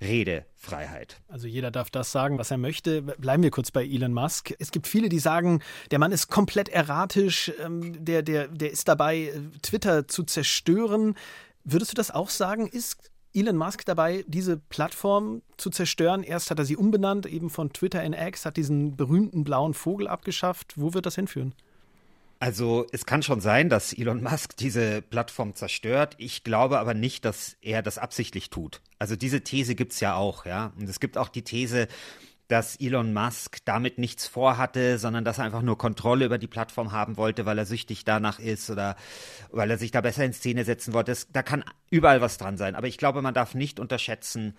Redefreiheit. 0.00 1.20
Also 1.28 1.46
jeder 1.46 1.70
darf 1.70 1.90
das 1.90 2.12
sagen, 2.12 2.38
was 2.38 2.50
er 2.50 2.58
möchte. 2.58 3.02
Bleiben 3.02 3.42
wir 3.42 3.50
kurz 3.50 3.70
bei 3.70 3.84
Elon 3.84 4.12
Musk. 4.12 4.54
Es 4.58 4.70
gibt 4.70 4.86
viele, 4.86 5.08
die 5.08 5.18
sagen, 5.18 5.62
der 5.90 5.98
Mann 5.98 6.12
ist 6.12 6.28
komplett 6.28 6.68
erratisch, 6.68 7.52
ähm, 7.60 8.04
der, 8.04 8.22
der, 8.22 8.48
der 8.48 8.70
ist 8.70 8.88
dabei, 8.88 9.32
Twitter 9.62 10.06
zu 10.08 10.24
zerstören. 10.24 11.16
Würdest 11.64 11.92
du 11.92 11.96
das 11.96 12.10
auch 12.10 12.28
sagen? 12.28 12.68
Ist 12.68 13.10
Elon 13.34 13.56
Musk 13.56 13.84
dabei, 13.84 14.24
diese 14.28 14.56
Plattform 14.56 15.42
zu 15.56 15.70
zerstören. 15.70 16.22
Erst 16.22 16.50
hat 16.50 16.58
er 16.58 16.64
sie 16.64 16.76
umbenannt, 16.76 17.26
eben 17.26 17.50
von 17.50 17.72
Twitter 17.72 18.02
in 18.02 18.12
X, 18.12 18.46
hat 18.46 18.56
diesen 18.56 18.96
berühmten 18.96 19.44
blauen 19.44 19.74
Vogel 19.74 20.06
abgeschafft. 20.06 20.74
Wo 20.76 20.94
wird 20.94 21.06
das 21.06 21.16
hinführen? 21.16 21.54
Also 22.38 22.86
es 22.92 23.06
kann 23.06 23.22
schon 23.22 23.40
sein, 23.40 23.68
dass 23.68 23.92
Elon 23.92 24.22
Musk 24.22 24.56
diese 24.56 25.02
Plattform 25.02 25.54
zerstört. 25.54 26.14
Ich 26.18 26.44
glaube 26.44 26.78
aber 26.78 26.94
nicht, 26.94 27.24
dass 27.24 27.56
er 27.60 27.82
das 27.82 27.98
absichtlich 27.98 28.50
tut. 28.50 28.80
Also 28.98 29.16
diese 29.16 29.40
These 29.40 29.74
gibt 29.74 29.92
es 29.92 30.00
ja 30.00 30.14
auch, 30.14 30.44
ja. 30.44 30.72
Und 30.78 30.88
es 30.88 31.00
gibt 31.00 31.16
auch 31.16 31.28
die 31.28 31.42
These, 31.42 31.88
dass 32.54 32.76
Elon 32.76 33.12
Musk 33.12 33.64
damit 33.64 33.98
nichts 33.98 34.28
vorhatte, 34.28 35.00
sondern 35.00 35.24
dass 35.24 35.38
er 35.38 35.44
einfach 35.44 35.62
nur 35.62 35.76
Kontrolle 35.76 36.24
über 36.24 36.38
die 36.38 36.46
Plattform 36.46 36.92
haben 36.92 37.16
wollte, 37.16 37.46
weil 37.46 37.58
er 37.58 37.66
süchtig 37.66 38.04
danach 38.04 38.38
ist 38.38 38.70
oder 38.70 38.94
weil 39.50 39.72
er 39.72 39.76
sich 39.76 39.90
da 39.90 40.00
besser 40.00 40.24
in 40.24 40.32
Szene 40.32 40.64
setzen 40.64 40.92
wollte. 40.92 41.10
Das, 41.10 41.26
da 41.32 41.42
kann 41.42 41.64
überall 41.90 42.20
was 42.20 42.38
dran 42.38 42.56
sein. 42.56 42.76
Aber 42.76 42.86
ich 42.86 42.96
glaube, 42.96 43.22
man 43.22 43.34
darf 43.34 43.56
nicht 43.56 43.80
unterschätzen, 43.80 44.56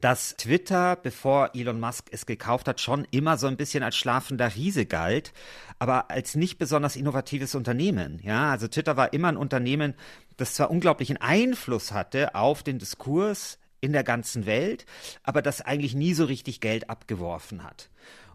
dass 0.00 0.34
Twitter, 0.38 0.96
bevor 0.96 1.50
Elon 1.52 1.78
Musk 1.78 2.06
es 2.10 2.24
gekauft 2.24 2.68
hat, 2.68 2.80
schon 2.80 3.06
immer 3.10 3.36
so 3.36 3.48
ein 3.48 3.58
bisschen 3.58 3.82
als 3.82 3.96
schlafender 3.96 4.54
Riese 4.54 4.86
galt, 4.86 5.34
aber 5.78 6.10
als 6.10 6.36
nicht 6.36 6.56
besonders 6.56 6.96
innovatives 6.96 7.54
Unternehmen. 7.54 8.18
Ja, 8.22 8.50
also 8.50 8.66
Twitter 8.66 8.96
war 8.96 9.12
immer 9.12 9.28
ein 9.28 9.36
Unternehmen, 9.36 9.92
das 10.38 10.54
zwar 10.54 10.70
unglaublichen 10.70 11.18
Einfluss 11.18 11.92
hatte 11.92 12.34
auf 12.34 12.62
den 12.62 12.78
Diskurs 12.78 13.58
in 13.80 13.92
der 13.92 14.04
ganzen 14.04 14.46
Welt, 14.46 14.86
aber 15.22 15.42
das 15.42 15.60
eigentlich 15.60 15.94
nie 15.94 16.14
so 16.14 16.24
richtig 16.24 16.60
Geld 16.60 16.90
abgeworfen 16.90 17.62
hat. 17.62 17.90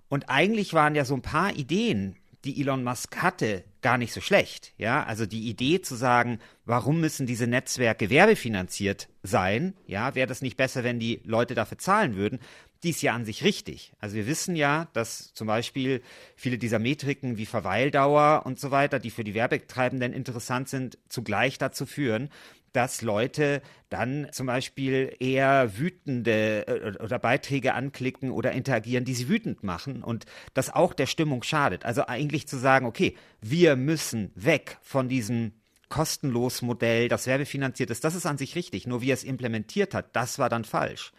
Und 0.10 0.29
eigentlich 0.29 0.74
waren 0.74 0.95
ja 0.95 1.05
so 1.05 1.15
ein 1.15 1.21
paar 1.21 1.55
Ideen, 1.55 2.15
die 2.43 2.60
Elon 2.60 2.83
Musk 2.83 3.17
hatte, 3.17 3.63
gar 3.81 3.98
nicht 3.98 4.13
so 4.13 4.19
schlecht. 4.19 4.74
Ja, 4.77 5.03
also 5.03 5.25
die 5.25 5.48
Idee 5.48 5.81
zu 5.81 5.95
sagen, 5.95 6.39
warum 6.65 7.00
müssen 7.00 7.27
diese 7.27 7.48
Netzwerke 7.48 8.10
werbefinanziert 8.10 9.10
sein? 9.24 9.75
Ja, 9.86 10.15
wäre 10.15 10.27
das 10.27 10.41
nicht 10.41 10.57
besser, 10.57 10.83
wenn 10.83 11.00
die 11.00 11.21
Leute 11.24 11.53
dafür 11.53 11.77
zahlen 11.77 12.15
würden? 12.15 12.39
die 12.83 12.89
ist 12.89 13.01
ja 13.01 13.13
an 13.13 13.25
sich 13.25 13.43
richtig. 13.43 13.93
Also 14.00 14.15
wir 14.15 14.27
wissen 14.27 14.55
ja, 14.55 14.88
dass 14.93 15.33
zum 15.33 15.48
Beispiel 15.48 16.01
viele 16.36 16.57
dieser 16.57 16.79
Metriken 16.79 17.38
wie 17.38 17.45
Verweildauer 17.45 18.43
und 18.45 18.60
so 18.60 18.71
weiter, 18.71 19.00
die 19.00 19.12
für 19.12 19.24
die 19.24 19.36
Werbetreibenden 19.36 20.13
interessant 20.13 20.67
sind, 20.67 20.98
zugleich 21.07 21.57
dazu 21.57 21.86
führen, 21.86 22.29
dass 22.74 23.01
Leute 23.01 23.62
dann 23.90 24.28
zum 24.32 24.48
Beispiel 24.48 25.16
eher 25.20 25.78
wütende 25.78 26.68
äh, 26.68 27.04
oder 27.04 27.20
Beiträge 27.20 27.74
anklicken 27.74 28.32
oder 28.32 28.51
interagieren, 28.51 29.06
die 29.06 29.13
sie 29.13 29.30
wütend 29.30 29.63
machen 29.63 30.04
und 30.04 30.25
das 30.54 30.74
auch 30.74 30.94
der 30.94 31.08
Stimmung 31.08 31.44
schadet. 31.44 31.86
Also 31.86 32.06
eigentlich 32.08 32.48
zu 32.48 32.58
sagen, 32.58 32.86
okay, 32.86 33.16
wir 33.42 33.75
müssen 33.75 34.32
weg 34.36 34.78
von 34.82 35.10
diesem 35.10 35.54
kostenlos 35.90 36.62
Modell, 36.62 37.10
das 37.10 37.28
werbefinanziert 37.28 37.90
ist, 37.90 38.04
das 38.04 38.16
ist 38.16 38.25
an 38.25 38.38
sich 38.38 38.56
richtig. 38.56 38.88
Nur 38.88 39.01
wie 39.01 39.12
er 39.12 39.16
es 39.16 39.24
implementiert 39.24 39.94
hat, 39.94 40.16
das 40.16 40.40
war 40.40 40.50
dann 40.50 40.63
falsch. 40.63 41.12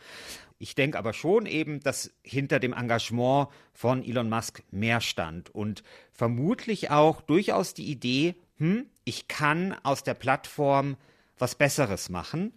Ich 0.58 0.74
denke 0.76 0.96
aber 0.96 1.12
schon 1.12 1.46
eben, 1.46 1.80
dass 1.80 2.12
hinter 2.22 2.60
dem 2.60 2.72
Engagement 2.72 3.48
von 3.74 4.04
Elon 4.04 4.30
Musk 4.30 4.62
mehr 4.70 5.00
stand 5.00 5.50
und 5.50 5.82
vermutlich 6.12 6.90
auch 6.90 7.20
durchaus 7.20 7.74
die 7.74 7.90
Idee, 7.90 8.36
hm, 8.58 8.86
ich 9.04 9.26
kann 9.26 9.76
aus 9.82 10.04
der 10.04 10.14
Plattform 10.14 10.96
was 11.42 11.56
Besseres 11.56 12.08
machen, 12.08 12.54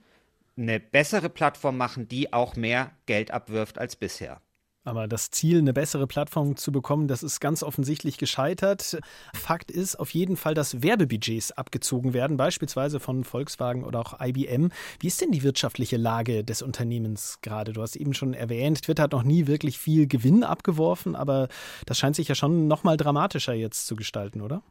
eine 0.55 0.79
bessere 0.79 1.27
Plattform 1.29 1.75
machen, 1.75 2.07
die 2.07 2.31
auch 2.31 2.55
mehr 2.55 2.91
Geld 3.07 3.31
abwirft 3.31 3.79
als 3.79 3.95
bisher. 3.95 4.41
Aber 4.83 5.07
das 5.07 5.31
Ziel, 5.31 5.57
eine 5.57 5.73
bessere 5.73 6.05
Plattform 6.05 6.55
zu 6.55 6.71
bekommen, 6.71 7.07
das 7.07 7.23
ist 7.23 7.39
ganz 7.39 7.63
offensichtlich 7.63 8.19
gescheitert. 8.19 8.99
Fakt 9.33 9.71
ist 9.71 9.99
auf 9.99 10.11
jeden 10.11 10.37
Fall, 10.37 10.53
dass 10.53 10.83
Werbebudgets 10.83 11.51
abgezogen 11.53 12.13
werden, 12.13 12.37
beispielsweise 12.37 12.99
von 12.99 13.23
Volkswagen 13.23 13.83
oder 13.83 13.99
auch 13.99 14.21
IBM. 14.21 14.69
Wie 14.99 15.07
ist 15.07 15.19
denn 15.19 15.31
die 15.31 15.41
wirtschaftliche 15.41 15.97
Lage 15.97 16.43
des 16.43 16.61
Unternehmens 16.61 17.39
gerade? 17.41 17.73
Du 17.73 17.81
hast 17.81 17.95
eben 17.95 18.13
schon 18.13 18.35
erwähnt, 18.35 18.83
Twitter 18.83 19.01
hat 19.01 19.13
noch 19.13 19.23
nie 19.23 19.47
wirklich 19.47 19.79
viel 19.79 20.05
Gewinn 20.05 20.43
abgeworfen, 20.43 21.15
aber 21.15 21.47
das 21.87 21.97
scheint 21.97 22.15
sich 22.15 22.27
ja 22.27 22.35
schon 22.35 22.67
noch 22.67 22.83
mal 22.83 22.97
dramatischer 22.97 23.53
jetzt 23.55 23.87
zu 23.87 23.95
gestalten, 23.95 24.41
oder? 24.41 24.61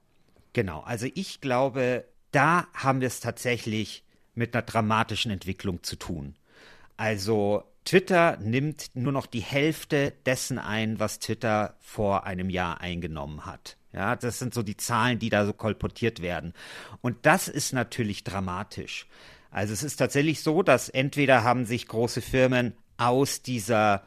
Genau, 0.52 0.82
also 0.82 1.08
ich 1.12 1.40
glaube, 1.40 2.04
da 2.30 2.68
haben 2.72 3.00
wir 3.00 3.08
es 3.08 3.18
tatsächlich 3.18 4.03
mit 4.34 4.54
einer 4.54 4.62
dramatischen 4.62 5.30
Entwicklung 5.30 5.82
zu 5.82 5.96
tun. 5.96 6.34
Also 6.96 7.64
Twitter 7.84 8.38
nimmt 8.38 8.90
nur 8.94 9.12
noch 9.12 9.26
die 9.26 9.40
Hälfte 9.40 10.12
dessen 10.24 10.58
ein, 10.58 10.98
was 11.00 11.18
Twitter 11.18 11.76
vor 11.80 12.24
einem 12.24 12.50
Jahr 12.50 12.80
eingenommen 12.80 13.44
hat. 13.44 13.76
Ja, 13.92 14.16
das 14.16 14.38
sind 14.38 14.54
so 14.54 14.62
die 14.62 14.76
Zahlen, 14.76 15.18
die 15.18 15.28
da 15.28 15.46
so 15.46 15.52
kolportiert 15.52 16.20
werden. 16.20 16.52
Und 17.00 17.26
das 17.26 17.48
ist 17.48 17.72
natürlich 17.72 18.24
dramatisch. 18.24 19.06
Also 19.50 19.72
es 19.72 19.84
ist 19.84 19.96
tatsächlich 19.96 20.42
so, 20.42 20.62
dass 20.62 20.88
entweder 20.88 21.44
haben 21.44 21.64
sich 21.64 21.86
große 21.86 22.20
Firmen 22.20 22.74
aus 22.96 23.42
dieser 23.42 24.04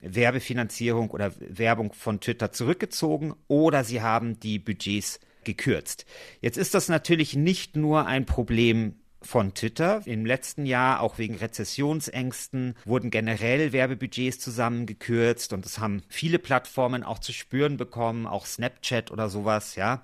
Werbefinanzierung 0.00 1.10
oder 1.10 1.32
Werbung 1.38 1.92
von 1.92 2.20
Twitter 2.20 2.52
zurückgezogen 2.52 3.34
oder 3.48 3.84
sie 3.84 4.00
haben 4.00 4.40
die 4.40 4.58
Budgets 4.58 5.20
gekürzt. 5.44 6.06
Jetzt 6.40 6.56
ist 6.56 6.74
das 6.74 6.88
natürlich 6.88 7.34
nicht 7.36 7.76
nur 7.76 8.06
ein 8.06 8.24
Problem 8.24 8.94
von 9.22 9.54
Twitter. 9.54 10.02
Im 10.04 10.24
letzten 10.26 10.66
Jahr, 10.66 11.00
auch 11.00 11.18
wegen 11.18 11.36
Rezessionsängsten, 11.36 12.74
wurden 12.84 13.10
generell 13.10 13.72
Werbebudgets 13.72 14.38
zusammengekürzt 14.38 15.52
und 15.52 15.64
das 15.64 15.78
haben 15.78 16.02
viele 16.08 16.38
Plattformen 16.38 17.02
auch 17.02 17.18
zu 17.18 17.32
spüren 17.32 17.76
bekommen, 17.76 18.26
auch 18.26 18.46
Snapchat 18.46 19.10
oder 19.10 19.28
sowas, 19.28 19.76
ja. 19.76 20.02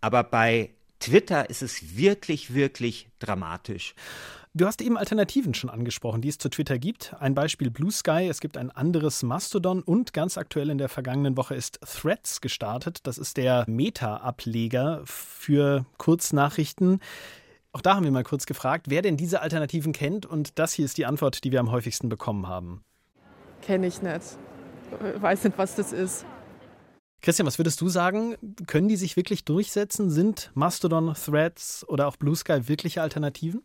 Aber 0.00 0.22
bei 0.22 0.70
Twitter 1.00 1.48
ist 1.50 1.62
es 1.62 1.96
wirklich, 1.96 2.54
wirklich 2.54 3.08
dramatisch. 3.18 3.94
Du 4.54 4.66
hast 4.66 4.80
eben 4.82 4.96
Alternativen 4.96 5.54
schon 5.54 5.70
angesprochen, 5.70 6.20
die 6.20 6.28
es 6.28 6.38
zu 6.38 6.48
Twitter 6.48 6.78
gibt. 6.78 7.14
Ein 7.20 7.34
Beispiel 7.34 7.70
Blue 7.70 7.92
Sky, 7.92 8.26
es 8.28 8.40
gibt 8.40 8.56
ein 8.56 8.70
anderes 8.70 9.22
Mastodon 9.22 9.82
und 9.82 10.12
ganz 10.12 10.36
aktuell 10.36 10.70
in 10.70 10.78
der 10.78 10.88
vergangenen 10.88 11.36
Woche 11.36 11.54
ist 11.54 11.78
Threads 11.80 12.40
gestartet. 12.40 13.00
Das 13.06 13.18
ist 13.18 13.36
der 13.36 13.64
Meta-Ableger 13.68 15.02
für 15.04 15.84
Kurznachrichten. 15.98 17.00
Auch 17.72 17.80
da 17.82 17.94
haben 17.94 18.04
wir 18.04 18.10
mal 18.10 18.24
kurz 18.24 18.46
gefragt, 18.46 18.86
wer 18.88 19.02
denn 19.02 19.16
diese 19.16 19.40
Alternativen 19.42 19.92
kennt. 19.92 20.26
Und 20.26 20.58
das 20.58 20.72
hier 20.72 20.84
ist 20.84 20.96
die 20.98 21.06
Antwort, 21.06 21.44
die 21.44 21.52
wir 21.52 21.60
am 21.60 21.70
häufigsten 21.70 22.08
bekommen 22.08 22.46
haben. 22.46 22.82
Kenne 23.62 23.86
ich 23.86 24.00
nicht. 24.02 24.38
Weiß 25.20 25.44
nicht, 25.44 25.58
was 25.58 25.74
das 25.74 25.92
ist. 25.92 26.24
Christian, 27.20 27.46
was 27.46 27.58
würdest 27.58 27.80
du 27.80 27.88
sagen? 27.88 28.36
Können 28.66 28.88
die 28.88 28.96
sich 28.96 29.16
wirklich 29.16 29.44
durchsetzen? 29.44 30.08
Sind 30.08 30.50
Mastodon, 30.54 31.14
Threads 31.14 31.84
oder 31.88 32.06
auch 32.06 32.16
Blue 32.16 32.36
Sky 32.36 32.68
wirkliche 32.68 33.02
Alternativen? 33.02 33.62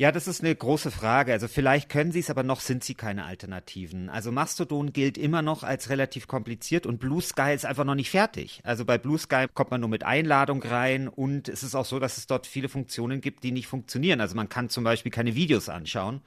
Ja, 0.00 0.12
das 0.12 0.28
ist 0.28 0.42
eine 0.42 0.56
große 0.56 0.90
Frage. 0.90 1.30
Also 1.30 1.46
vielleicht 1.46 1.90
können 1.90 2.10
sie 2.10 2.20
es, 2.20 2.30
aber 2.30 2.42
noch 2.42 2.60
sind 2.60 2.82
sie 2.82 2.94
keine 2.94 3.26
Alternativen. 3.26 4.08
Also 4.08 4.32
Mastodon 4.32 4.94
gilt 4.94 5.18
immer 5.18 5.42
noch 5.42 5.62
als 5.62 5.90
relativ 5.90 6.26
kompliziert 6.26 6.86
und 6.86 7.00
Blue 7.00 7.20
Sky 7.20 7.52
ist 7.52 7.66
einfach 7.66 7.84
noch 7.84 7.94
nicht 7.94 8.08
fertig. 8.08 8.62
Also 8.64 8.86
bei 8.86 8.96
Blue 8.96 9.18
Sky 9.18 9.44
kommt 9.52 9.70
man 9.70 9.82
nur 9.82 9.90
mit 9.90 10.02
Einladung 10.02 10.62
rein 10.62 11.06
und 11.06 11.50
es 11.50 11.62
ist 11.62 11.74
auch 11.74 11.84
so, 11.84 11.98
dass 11.98 12.16
es 12.16 12.26
dort 12.26 12.46
viele 12.46 12.70
Funktionen 12.70 13.20
gibt, 13.20 13.44
die 13.44 13.52
nicht 13.52 13.66
funktionieren. 13.66 14.22
Also 14.22 14.36
man 14.36 14.48
kann 14.48 14.70
zum 14.70 14.84
Beispiel 14.84 15.12
keine 15.12 15.34
Videos 15.34 15.68
anschauen. 15.68 16.22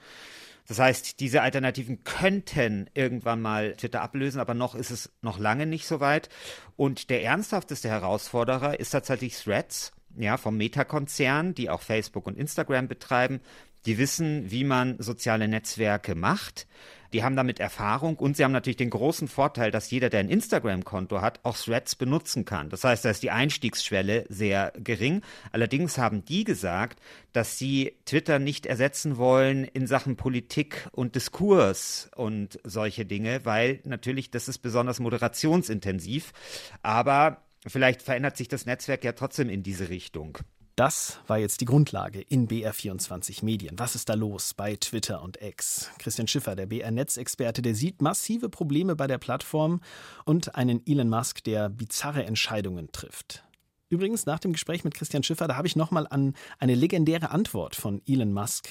Das 0.68 0.78
heißt, 0.78 1.20
diese 1.20 1.42
Alternativen 1.42 2.04
könnten 2.04 2.92
irgendwann 2.94 3.42
mal 3.42 3.74
Twitter 3.76 4.04
ablösen, 4.04 4.40
aber 4.40 4.54
noch 4.54 4.76
ist 4.76 4.92
es 4.92 5.12
noch 5.24 5.40
lange 5.40 5.66
nicht 5.66 5.88
so 5.88 6.00
weit. 6.00 6.30
Und 6.76 7.10
der 7.10 7.24
ernsthafteste 7.24 7.90
Herausforderer 7.90 8.80
ist 8.80 8.92
tatsächlich 8.92 9.36
Threads 9.36 9.94
ja, 10.18 10.38
vom 10.38 10.58
Meta-Konzern, 10.58 11.56
die 11.56 11.70
auch 11.70 11.82
Facebook 11.82 12.28
und 12.28 12.38
Instagram 12.38 12.88
betreiben. 12.88 13.40
Die 13.86 13.98
wissen, 13.98 14.50
wie 14.50 14.64
man 14.64 14.96
soziale 15.00 15.48
Netzwerke 15.48 16.16
macht. 16.16 16.68
Die 17.14 17.24
haben 17.24 17.36
damit 17.36 17.60
Erfahrung 17.60 18.16
und 18.16 18.36
sie 18.36 18.44
haben 18.44 18.52
natürlich 18.52 18.78
den 18.78 18.90
großen 18.90 19.28
Vorteil, 19.28 19.70
dass 19.70 19.92
jeder, 19.92 20.10
der 20.10 20.22
ein 20.22 20.30
Instagram-Konto 20.30 21.22
hat, 21.22 21.40
auch 21.44 21.56
Threads 21.56 21.96
benutzen 21.96 22.44
kann. 22.44 22.70
Das 22.70 22.84
heißt, 22.84 23.06
da 23.06 23.12
ist 23.12 23.22
die 23.22 23.30
Einstiegsschwelle 23.30 24.26
sehr 24.30 24.74
gering. 24.78 25.22
Allerdings 25.52 26.00
haben 26.00 26.26
die 26.26 26.44
gesagt, 26.44 27.00
dass 27.32 27.60
sie 27.60 27.94
Twitter 28.06 28.40
nicht 28.40 28.66
ersetzen 28.66 29.18
wollen 29.18 29.64
in 29.64 29.86
Sachen 29.86 30.16
Politik 30.16 30.88
und 30.92 31.14
Diskurs 31.14 32.10
und 32.16 32.60
solche 32.64 33.06
Dinge, 33.06 33.42
weil 33.44 33.80
natürlich 33.84 34.32
das 34.32 34.48
ist 34.48 34.60
besonders 34.60 35.00
moderationsintensiv. 35.00 36.34
Aber 36.82 37.43
Vielleicht 37.66 38.02
verändert 38.02 38.38
sich 38.38 38.48
das 38.48 38.66
Netzwerk 38.66 39.04
ja 39.04 39.14
trotzdem 39.14 39.50
in 39.50 39.64
diese 39.64 39.90
Richtung. 39.90 40.40
Das 40.76 41.20
war 41.28 41.38
jetzt 41.38 41.62
die 41.62 41.66
Grundlage 41.66 42.20
in 42.20 42.48
BR24 42.48 43.46
Medien. 43.46 43.78
Was 43.78 43.94
ist 43.94 44.10
da 44.10 44.16
los 44.16 44.56
bei 44.56 44.76
Twitter 44.76 45.22
und 45.22 45.40
X? 45.40 45.92
Christian 46.00 46.28
Schiffer, 46.28 46.56
der 46.56 46.66
BR-Netzexperte, 46.66 47.62
der 47.62 47.76
sieht 47.76 48.02
massive 48.02 48.50
Probleme 48.50 48.96
bei 48.96 49.06
der 49.06 49.20
Plattform 49.20 49.82
und 50.26 50.56
einen 50.56 50.82
Elon 50.88 51.10
Musk, 51.10 51.44
der 51.44 51.70
bizarre 51.70 52.26
Entscheidungen 52.26 52.92
trifft. 52.92 53.44
Übrigens, 53.90 54.26
nach 54.26 54.40
dem 54.40 54.54
Gespräch 54.54 54.84
mit 54.84 54.96
Christian 54.96 55.22
Schiffer, 55.22 55.48
da 55.48 55.56
habe 55.56 55.68
ich 55.68 55.76
nochmal 55.76 56.08
an 56.10 56.34
eine 56.58 56.74
legendäre 56.74 57.30
Antwort 57.30 57.76
von 57.76 58.02
Elon 58.08 58.34
Musk 58.34 58.68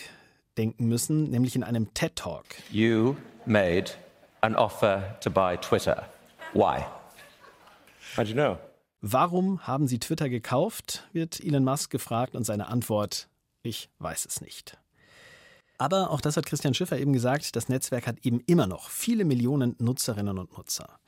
denken 0.59 0.89
müssen, 0.89 1.31
nämlich 1.31 1.55
in 1.55 1.63
einem 1.63 1.95
TED 1.95 2.17
Talk. 2.17 2.47
You 2.73 3.15
made 3.47 3.93
an 4.41 4.57
offer 4.57 5.17
to 5.21 5.31
buy 5.31 5.57
Twitter. 5.57 6.09
Why? 6.53 6.85
How'd 8.17 8.27
you 8.27 8.35
know? 8.35 8.59
Warum 9.05 9.67
haben 9.67 9.89
Sie 9.89 9.99
Twitter 9.99 10.29
gekauft? 10.29 11.09
wird 11.13 11.41
Elon 11.41 11.65
Musk 11.65 11.91
gefragt 11.91 12.37
und 12.37 12.45
seine 12.45 12.69
Antwort, 12.69 13.29
ich 13.65 13.91
weiß 13.99 14.27
es 14.27 14.41
nicht. 14.41 14.79
Aber 15.77 16.11
auch 16.11 16.21
das 16.21 16.37
hat 16.37 16.47
Christian 16.47 16.73
Schiffer 16.73 17.01
eben 17.01 17.13
gesagt, 17.13 17.57
das 17.57 17.69
Netzwerk 17.69 18.07
hat 18.07 18.25
eben 18.25 18.39
immer 18.47 18.69
noch 18.69 18.91
viele 18.91 19.25
Millionen 19.25 19.75
Nutzerinnen 19.81 20.39
und 20.39 20.57
Nutzer. 20.57 21.01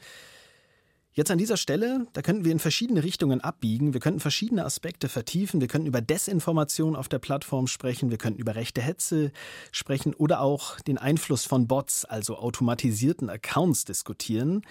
Jetzt 1.12 1.30
an 1.30 1.38
dieser 1.38 1.56
Stelle, 1.56 2.08
da 2.14 2.22
könnten 2.22 2.44
wir 2.44 2.50
in 2.50 2.58
verschiedene 2.58 3.04
Richtungen 3.04 3.40
abbiegen, 3.40 3.92
wir 3.92 4.00
könnten 4.00 4.18
verschiedene 4.18 4.64
Aspekte 4.64 5.08
vertiefen, 5.08 5.60
wir 5.60 5.68
könnten 5.68 5.86
über 5.86 6.00
Desinformation 6.00 6.96
auf 6.96 7.08
der 7.08 7.20
Plattform 7.20 7.68
sprechen, 7.68 8.10
wir 8.10 8.18
könnten 8.18 8.40
über 8.40 8.56
rechte 8.56 8.82
Hetze 8.82 9.30
sprechen 9.70 10.14
oder 10.14 10.40
auch 10.40 10.80
den 10.80 10.98
Einfluss 10.98 11.44
von 11.44 11.68
Bots, 11.68 12.04
also 12.04 12.38
automatisierten 12.38 13.30
Accounts 13.30 13.84
diskutieren. 13.84 14.62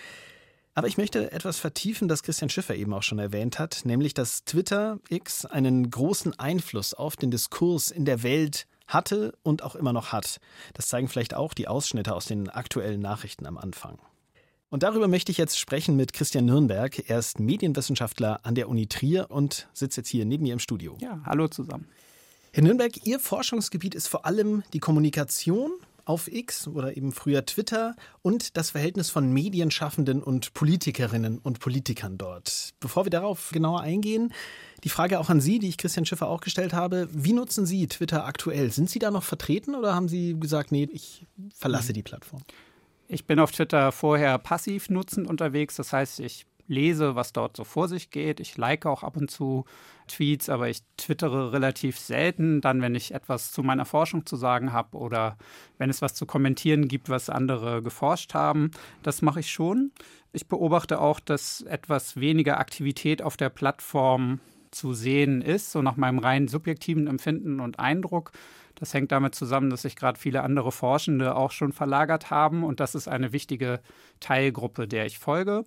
Aber 0.76 0.88
ich 0.88 0.98
möchte 0.98 1.32
etwas 1.32 1.60
vertiefen, 1.60 2.08
das 2.08 2.24
Christian 2.24 2.50
Schiffer 2.50 2.76
eben 2.76 2.94
auch 2.94 3.04
schon 3.04 3.20
erwähnt 3.20 3.60
hat, 3.60 3.82
nämlich 3.84 4.14
dass 4.16 4.44
Twitter 4.44 5.00
X 5.10 5.46
einen 5.46 5.90
großen 5.92 6.38
Einfluss 6.40 6.94
auf 6.96 7.16
den 7.16 7.30
Diskurs 7.30 7.92
in 7.92 8.06
der 8.06 8.24
Welt 8.24 8.66
hatte 8.88 9.38
und 9.44 9.64
auch 9.64 9.76
immer 9.76 9.94
noch 9.94 10.12
hat. 10.12 10.40
Das 10.74 10.88
zeigen 10.88 11.08
vielleicht 11.08 11.36
auch 11.36 11.54
die 11.54 11.68
Ausschnitte 11.68 12.14
aus 12.16 12.26
den 12.26 12.50
aktuellen 12.50 13.02
Nachrichten 13.02 13.46
am 13.46 13.58
Anfang. 13.58 14.00
Und 14.70 14.82
darüber 14.82 15.08
möchte 15.08 15.32
ich 15.32 15.38
jetzt 15.38 15.60
sprechen 15.60 15.96
mit 15.96 16.14
Christian 16.14 16.46
Nürnberg. 16.46 17.08
Er 17.08 17.20
ist 17.20 17.40
Medienwissenschaftler 17.40 18.40
an 18.42 18.56
der 18.56 18.68
Uni 18.68 18.88
Trier 18.88 19.28
und 19.30 19.68
sitzt 19.74 19.98
jetzt 19.98 20.10
hier 20.10 20.26
neben 20.26 20.44
mir 20.44 20.54
im 20.54 20.60
Studio. 20.60 20.98
Ja, 21.00 21.22
hallo 21.26 21.48
zusammen. 21.48 21.88
Herr 22.52 22.64
Nürnberg, 22.64 23.06
Ihr 23.06 23.20
Forschungsgebiet 23.20 23.94
ist 23.94 24.08
vor 24.08 24.26
allem 24.26 24.64
die 24.74 24.80
Kommunikation 24.80 25.72
auf 26.06 26.32
X 26.32 26.68
oder 26.68 26.96
eben 26.98 27.12
früher 27.12 27.46
Twitter 27.46 27.96
und 28.22 28.58
das 28.58 28.72
Verhältnis 28.72 29.10
von 29.10 29.32
Medienschaffenden 29.32 30.22
und 30.22 30.54
Politikerinnen 30.54 31.38
und 31.40 31.60
Politikern 31.60 32.18
dort. 32.18 32.74
Bevor 32.80 33.06
wir 33.06 33.10
darauf 33.10 33.52
genauer 33.52 33.82
eingehen, 33.82 34.34
die 34.84 34.90
Frage 34.90 35.20
auch 35.20 35.30
an 35.30 35.42
Sie, 35.42 35.60
die 35.60 35.70
ich 35.70 35.78
Christian 35.78 36.06
Schiffer 36.06 36.28
auch 36.28 36.42
gestellt 36.42 36.74
habe. 36.74 37.08
Wie 37.12 37.34
nutzen 37.34 37.66
Sie 37.66 37.88
Twitter 37.88 38.26
aktuell? 38.26 38.72
Sind 38.72 38.90
Sie 38.90 39.00
da 39.00 39.12
noch 39.12 39.24
vertreten 39.24 39.76
oder 39.76 39.96
haben 39.96 40.10
Sie 40.10 40.38
gesagt, 40.40 40.72
nee, 40.72 40.90
ich 40.92 41.26
verlasse 41.56 41.94
die 41.94 42.04
Plattform? 42.04 42.42
Ich 43.08 43.26
bin 43.26 43.40
auf 43.40 43.52
Twitter 43.52 43.92
vorher 43.92 44.38
passiv 44.40 44.90
nutzend 44.90 45.28
unterwegs. 45.28 45.76
Das 45.76 45.94
heißt, 45.94 46.20
ich 46.20 46.46
lese, 46.68 47.16
was 47.16 47.34
dort 47.34 47.58
so 47.58 47.64
vor 47.64 47.88
sich 47.88 48.10
geht. 48.10 48.40
Ich 48.40 48.58
like 48.58 48.86
auch 48.86 49.04
ab 49.04 49.18
und 49.18 49.30
zu 49.30 49.66
Tweets, 50.08 50.50
aber 50.50 50.70
ich 50.70 50.82
twittere 50.98 51.54
relativ 51.54 51.98
selten. 51.98 52.62
Dann, 52.62 52.82
wenn 52.82 52.96
ich 52.96 53.14
etwas 53.14 53.52
zu 53.52 53.64
meiner 53.64 53.86
Forschung 53.86 54.26
zu 54.26 54.36
sagen 54.36 54.74
habe 54.74 54.98
oder 54.98 55.38
wenn 55.78 55.90
es 55.90 56.02
was 56.02 56.14
zu 56.14 56.26
kommentieren 56.26 56.88
gibt, 56.88 57.10
was 57.10 57.30
andere 57.30 57.82
geforscht 57.82 58.34
haben. 58.34 58.72
Das 59.02 59.22
mache 59.22 59.42
ich 59.42 59.52
schon. 59.52 59.92
Ich 60.32 60.48
beobachte 60.48 61.00
auch, 61.00 61.20
dass 61.20 61.62
etwas 61.62 62.18
weniger 62.18 62.60
Aktivität 62.60 63.22
auf 63.22 63.38
der 63.38 63.50
Plattform 63.50 64.40
zu 64.72 64.94
sehen 64.94 65.42
ist, 65.42 65.72
so 65.72 65.82
nach 65.82 65.98
meinem 65.98 66.20
rein 66.20 66.48
subjektiven 66.48 67.08
Empfinden 67.08 67.60
und 67.60 67.80
Eindruck. 67.80 68.32
Das 68.76 68.94
hängt 68.94 69.12
damit 69.12 69.36
zusammen, 69.36 69.70
dass 69.70 69.84
sich 69.84 69.96
gerade 69.96 70.20
viele 70.20 70.42
andere 70.42 70.72
Forschende 70.72 71.36
auch 71.36 71.52
schon 71.52 71.72
verlagert 71.72 72.32
haben 72.32 72.64
und 72.64 72.80
das 72.80 72.96
ist 72.96 73.08
eine 73.08 73.32
wichtige 73.32 73.82
Teilgruppe, 74.20 74.88
der 74.88 75.06
ich 75.06 75.20
folge. 75.20 75.64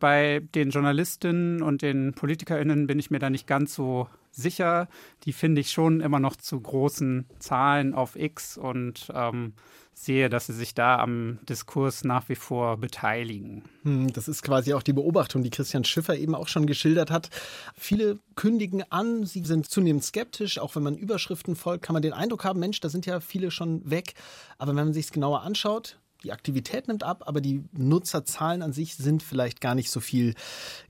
Bei 0.00 0.40
den 0.54 0.70
Journalistinnen 0.70 1.62
und 1.62 1.82
den 1.82 2.14
PolitikerInnen 2.14 2.86
bin 2.86 2.98
ich 2.98 3.10
mir 3.10 3.18
da 3.18 3.30
nicht 3.30 3.46
ganz 3.46 3.74
so 3.74 4.08
sicher. 4.30 4.88
Die 5.24 5.32
finde 5.32 5.60
ich 5.60 5.70
schon 5.70 6.00
immer 6.00 6.20
noch 6.20 6.36
zu 6.36 6.60
großen 6.60 7.26
Zahlen 7.38 7.94
auf 7.94 8.16
X 8.16 8.58
und 8.58 9.10
ähm, 9.14 9.54
sehe, 9.94 10.28
dass 10.28 10.46
sie 10.46 10.52
sich 10.52 10.74
da 10.74 10.98
am 10.98 11.38
Diskurs 11.48 12.04
nach 12.04 12.28
wie 12.28 12.34
vor 12.34 12.76
beteiligen. 12.76 13.62
Hm, 13.82 14.12
das 14.12 14.28
ist 14.28 14.42
quasi 14.42 14.74
auch 14.74 14.82
die 14.82 14.92
Beobachtung, 14.92 15.42
die 15.42 15.50
Christian 15.50 15.84
Schiffer 15.84 16.16
eben 16.16 16.34
auch 16.34 16.48
schon 16.48 16.66
geschildert 16.66 17.10
hat. 17.10 17.30
Viele 17.76 18.18
kündigen 18.34 18.82
an, 18.90 19.24
sie 19.24 19.44
sind 19.44 19.70
zunehmend 19.70 20.04
skeptisch. 20.04 20.58
Auch 20.58 20.74
wenn 20.74 20.82
man 20.82 20.96
Überschriften 20.96 21.54
folgt, 21.54 21.84
kann 21.84 21.94
man 21.94 22.02
den 22.02 22.12
Eindruck 22.12 22.44
haben, 22.44 22.60
Mensch, 22.60 22.80
da 22.80 22.88
sind 22.88 23.06
ja 23.06 23.20
viele 23.20 23.50
schon 23.50 23.88
weg. 23.88 24.14
Aber 24.58 24.70
wenn 24.70 24.86
man 24.86 24.92
sich 24.92 25.06
es 25.06 25.12
genauer 25.12 25.42
anschaut, 25.42 25.98
die 26.24 26.32
Aktivität 26.32 26.88
nimmt 26.88 27.04
ab, 27.04 27.24
aber 27.26 27.40
die 27.40 27.62
Nutzerzahlen 27.72 28.62
an 28.62 28.72
sich 28.72 28.96
sind 28.96 29.22
vielleicht 29.22 29.60
gar 29.60 29.74
nicht 29.74 29.90
so 29.90 30.00
viel 30.00 30.34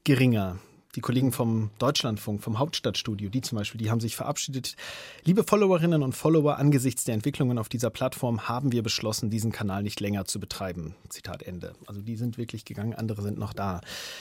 geringer. 0.05 0.59
Die 0.95 1.01
Kollegen 1.01 1.33
vom 1.33 1.71
Deutschlandfunk, 1.81 2.41
vom 2.41 2.61
Hauptstadtstudio, 2.61 3.29
die 3.29 3.41
zum 3.41 3.59
Beispiel, 3.59 3.81
die 3.81 3.91
haben 3.91 3.99
sich 3.99 4.15
verabschiedet. 4.15 4.77
Liebe 5.25 5.43
Followerinnen 5.43 6.05
und 6.05 6.15
Follower, 6.15 6.57
angesichts 6.57 7.03
der 7.03 7.15
Entwicklungen 7.15 7.59
auf 7.59 7.69
dieser 7.69 7.91
Plattform 7.91 8.47
haben 8.49 8.71
wir 8.71 8.85
beschlossen, 8.85 9.29
diesen 9.29 9.51
Kanal 9.51 9.83
nicht 9.83 9.99
länger 9.99 10.25
zu 10.25 10.39
betreiben. 10.39 10.95
Zitat 11.09 11.43
Ende. 11.43 11.75
Also 11.87 12.01
die 12.01 12.15
sind 12.15 12.39
wirklich 12.39 12.65
gegangen, 12.65 12.95
andere 12.95 13.23
sind 13.23 13.39
noch 13.39 13.53
da. 13.53 13.81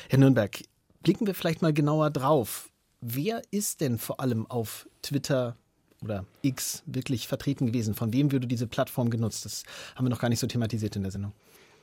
Herr 0.09 0.17
Nürnberg, 0.17 0.63
blicken 1.03 1.27
wir 1.27 1.35
vielleicht 1.35 1.61
mal 1.61 1.73
genauer 1.73 2.09
drauf. 2.09 2.71
Wer 3.01 3.43
ist 3.51 3.81
denn 3.81 3.99
vor 3.99 4.19
allem 4.19 4.47
auf 4.47 4.87
Twitter 5.03 5.57
oder 6.03 6.25
X 6.41 6.83
wirklich 6.85 7.27
vertreten 7.27 7.67
gewesen? 7.67 7.93
Von 7.93 8.13
wem 8.13 8.31
würde 8.31 8.47
diese 8.47 8.67
Plattform 8.67 9.09
genutzt? 9.09 9.45
Das 9.45 9.63
haben 9.95 10.05
wir 10.05 10.09
noch 10.09 10.19
gar 10.19 10.29
nicht 10.29 10.39
so 10.39 10.47
thematisiert 10.47 10.95
in 10.95 11.03
der 11.03 11.11
Sendung. 11.11 11.33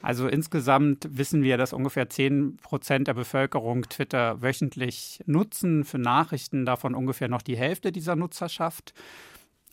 Also 0.03 0.29
insgesamt 0.29 1.07
wissen 1.11 1.43
wir, 1.43 1.59
dass 1.59 1.73
ungefähr 1.73 2.09
10 2.09 2.57
Prozent 2.63 3.09
der 3.09 3.15
Bevölkerung 3.15 3.83
Twitter 3.83 4.41
wöchentlich 4.41 5.21
nutzen, 5.27 5.85
für 5.85 5.99
Nachrichten 5.99 6.65
davon 6.65 6.95
ungefähr 6.95 7.29
noch 7.29 7.43
die 7.43 7.57
Hälfte 7.57 7.93
dieser 7.93 8.17
Nutzerschaft. 8.17 8.95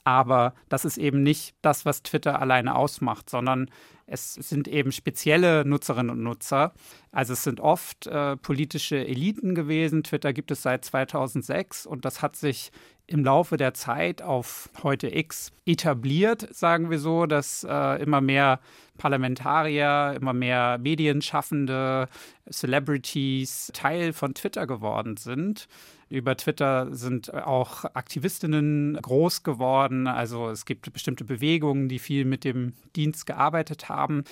Aber 0.03 0.53
das 0.69 0.85
ist 0.85 0.97
eben 0.97 1.21
nicht 1.23 1.55
das, 1.61 1.85
was 1.85 2.01
Twitter 2.01 2.41
alleine 2.41 2.75
ausmacht, 2.75 3.29
sondern 3.29 3.69
es 4.05 4.35
sind 4.35 4.69
eben 4.69 4.93
spezielle 4.93 5.65
Nutzerinnen 5.65 6.11
und 6.11 6.23
Nutzer. 6.23 6.73
Also 7.11 7.33
es 7.33 7.43
sind 7.43 7.59
oft 7.59 8.07
äh, 8.07 8.37
politische 8.37 9.05
Eliten 9.05 9.53
gewesen. 9.53 10.03
Twitter 10.03 10.31
gibt 10.31 10.49
es 10.51 10.61
seit 10.61 10.85
2006 10.85 11.85
und 11.85 12.05
das 12.05 12.21
hat 12.21 12.37
sich 12.37 12.71
im 13.07 13.23
Laufe 13.23 13.55
der 13.55 13.73
Zeit 13.73 14.21
auf 14.21 14.69
heute 14.83 15.07
X 15.15 15.53
etabliert, 15.65 16.53
sagen 16.53 16.89
wir 16.89 16.99
so, 16.99 17.25
dass 17.25 17.65
äh, 17.67 18.01
immer 18.03 18.19
mehr 18.19 18.59
Parlamentarier, 18.97 20.13
immer 20.19 20.33
mehr 20.33 20.77
Medienschaffende, 20.77 22.09
Celebrities 22.51 23.71
Teil 23.73 24.11
von 24.11 24.33
Twitter 24.33 24.67
geworden 24.67 25.15
sind. 25.15 25.67
Über 26.09 26.35
Twitter 26.35 26.93
sind 26.93 27.33
auch 27.33 27.85
Aktivistinnen 27.85 28.97
groß 29.01 29.43
geworden. 29.43 30.07
Also 30.07 30.49
es 30.49 30.65
gibt 30.65 30.91
bestimmte 30.91 31.23
Bewegungen, 31.23 31.89
die 31.89 31.99
viel 31.99 32.25
mit 32.25 32.43
dem 32.43 32.73
Dienst 32.95 33.25
gearbeitet 33.25 33.87
haben. 33.87 34.23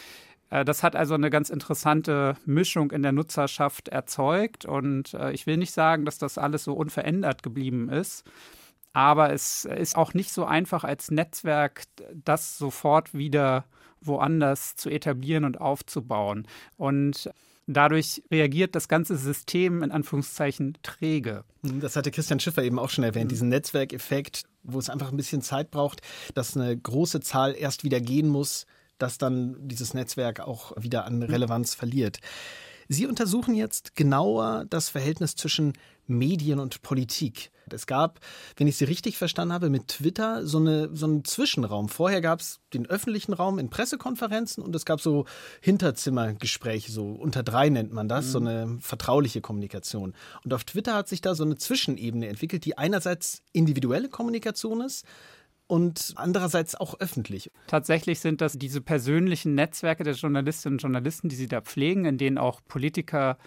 Äh, 0.50 0.65
das 0.65 0.84
hat 0.84 0.96
also 0.96 1.13
eine 1.13 1.29
ganz 1.29 1.50
interessante 1.50 2.36
Mischung 2.46 2.91
in 2.91 3.03
der 3.03 3.12
Nutzerschaft 3.13 3.88
erzeugt. 3.88 4.65
Und 4.65 5.13
äh, 5.13 5.32
ich 5.32 5.48
will 5.48 5.58
nicht 5.58 5.72
sagen, 5.74 6.05
dass 6.05 6.17
das 6.17 6.38
alles 6.38 6.65
so 6.65 6.74
unverändert 6.74 7.44
geblieben 7.44 7.89
ist. 7.89 8.25
Aber 8.96 9.34
es 9.34 9.66
ist 9.66 9.98
auch 9.98 10.14
nicht 10.14 10.31
so 10.31 10.46
einfach 10.46 10.86
als 10.86 11.12
Netzwerk, 11.12 11.84
das 12.14 12.58
sofort 12.58 13.14
wieder 13.14 13.66
woanders 14.00 14.77
zu 14.77 14.90
etablieren 14.90 15.44
und 15.44 15.60
aufzubauen. 15.60 16.48
Und 16.77 17.29
dadurch 17.68 18.24
reagiert 18.31 18.74
das 18.74 18.88
ganze 18.88 19.18
System 19.18 19.84
in 19.84 19.92
Anführungszeichen 19.92 20.77
träge. 20.81 21.44
Das 21.62 21.98
hatte 21.98 22.10
Christian 22.10 22.40
Schiffer 22.40 22.64
eben 22.64 22.79
auch 22.79 22.90
schon 22.90 23.03
erwähnt, 23.03 23.31
diesen 23.31 23.50
Netzwerkeffekt, 23.50 24.44
wo 24.64 24.79
es 24.79 24.90
einfach 24.90 25.12
ein 25.12 25.18
bisschen 25.18 25.42
Zeit 25.42 25.72
braucht, 25.72 26.01
dass 26.34 26.55
eine 26.55 26.77
große 26.77 27.20
Zahl 27.20 27.53
erst 27.53 27.84
wieder 27.84 28.00
gehen 28.00 28.29
muss, 28.29 28.66
dass 28.98 29.18
dann 29.18 29.58
dieses 29.60 29.94
Netzwerk 29.94 30.40
auch 30.40 30.72
wieder 30.81 31.03
an 31.03 31.22
Relevanz 31.22 31.75
verliert. 31.75 32.20
Sie 32.87 33.07
untersuchen 33.07 33.55
jetzt 33.55 33.95
genauer 33.95 34.65
das 34.69 34.89
Verhältnis 34.89 35.35
zwischen 35.35 35.74
Medien 36.07 36.59
und 36.59 36.81
Politik. 36.81 37.51
Es 37.71 37.87
gab, 37.87 38.19
wenn 38.57 38.67
ich 38.67 38.77
Sie 38.77 38.85
richtig 38.85 39.17
verstanden 39.17 39.53
habe, 39.53 39.71
mit 39.71 39.87
Twitter 39.87 40.45
so, 40.45 40.59
eine, 40.59 40.95
so 40.95 41.07
einen 41.07 41.25
Zwischenraum. 41.25 41.89
Vorher 41.89 42.21
gab 42.21 42.39
es 42.39 42.59
den 42.74 42.85
öffentlichen 42.85 43.33
Raum 43.33 43.57
in 43.57 43.69
Pressekonferenzen 43.69 44.63
und 44.63 44.75
es 44.75 44.85
gab 44.85 45.01
so 45.01 45.25
Hinterzimmergespräche, 45.61 46.91
so 46.91 47.07
unter 47.07 47.41
drei 47.41 47.69
nennt 47.69 47.91
man 47.91 48.07
das, 48.07 48.27
mhm. 48.27 48.29
so 48.29 48.39
eine 48.39 48.77
vertrauliche 48.81 49.41
Kommunikation. 49.41 50.13
Und 50.43 50.53
auf 50.53 50.63
Twitter 50.63 50.93
hat 50.93 51.07
sich 51.07 51.21
da 51.21 51.33
so 51.33 51.43
eine 51.43 51.57
Zwischenebene 51.57 52.27
entwickelt, 52.27 52.65
die 52.65 52.77
einerseits 52.77 53.41
individuelle 53.51 54.09
Kommunikation 54.09 54.81
ist, 54.81 55.05
und 55.68 56.14
andererseits 56.16 56.75
auch 56.75 57.00
öffentlich. 57.00 57.51
Tatsächlich 57.68 58.20
sind 58.20 58.42
das 58.42 58.58
diese 58.58 58.82
persönlichen 58.82 59.56
Netzwerke 59.56 60.04
der 60.04 60.14
Journalistinnen 60.14 60.75
und 60.75 60.82
Journalisten, 60.82 61.30
die 61.30 61.36
sie 61.36 61.48
da 61.48 61.62
pflegen, 61.62 62.06
in 62.06 62.18
denen 62.18 62.38
auch 62.38 62.62
Politiker 62.68 63.38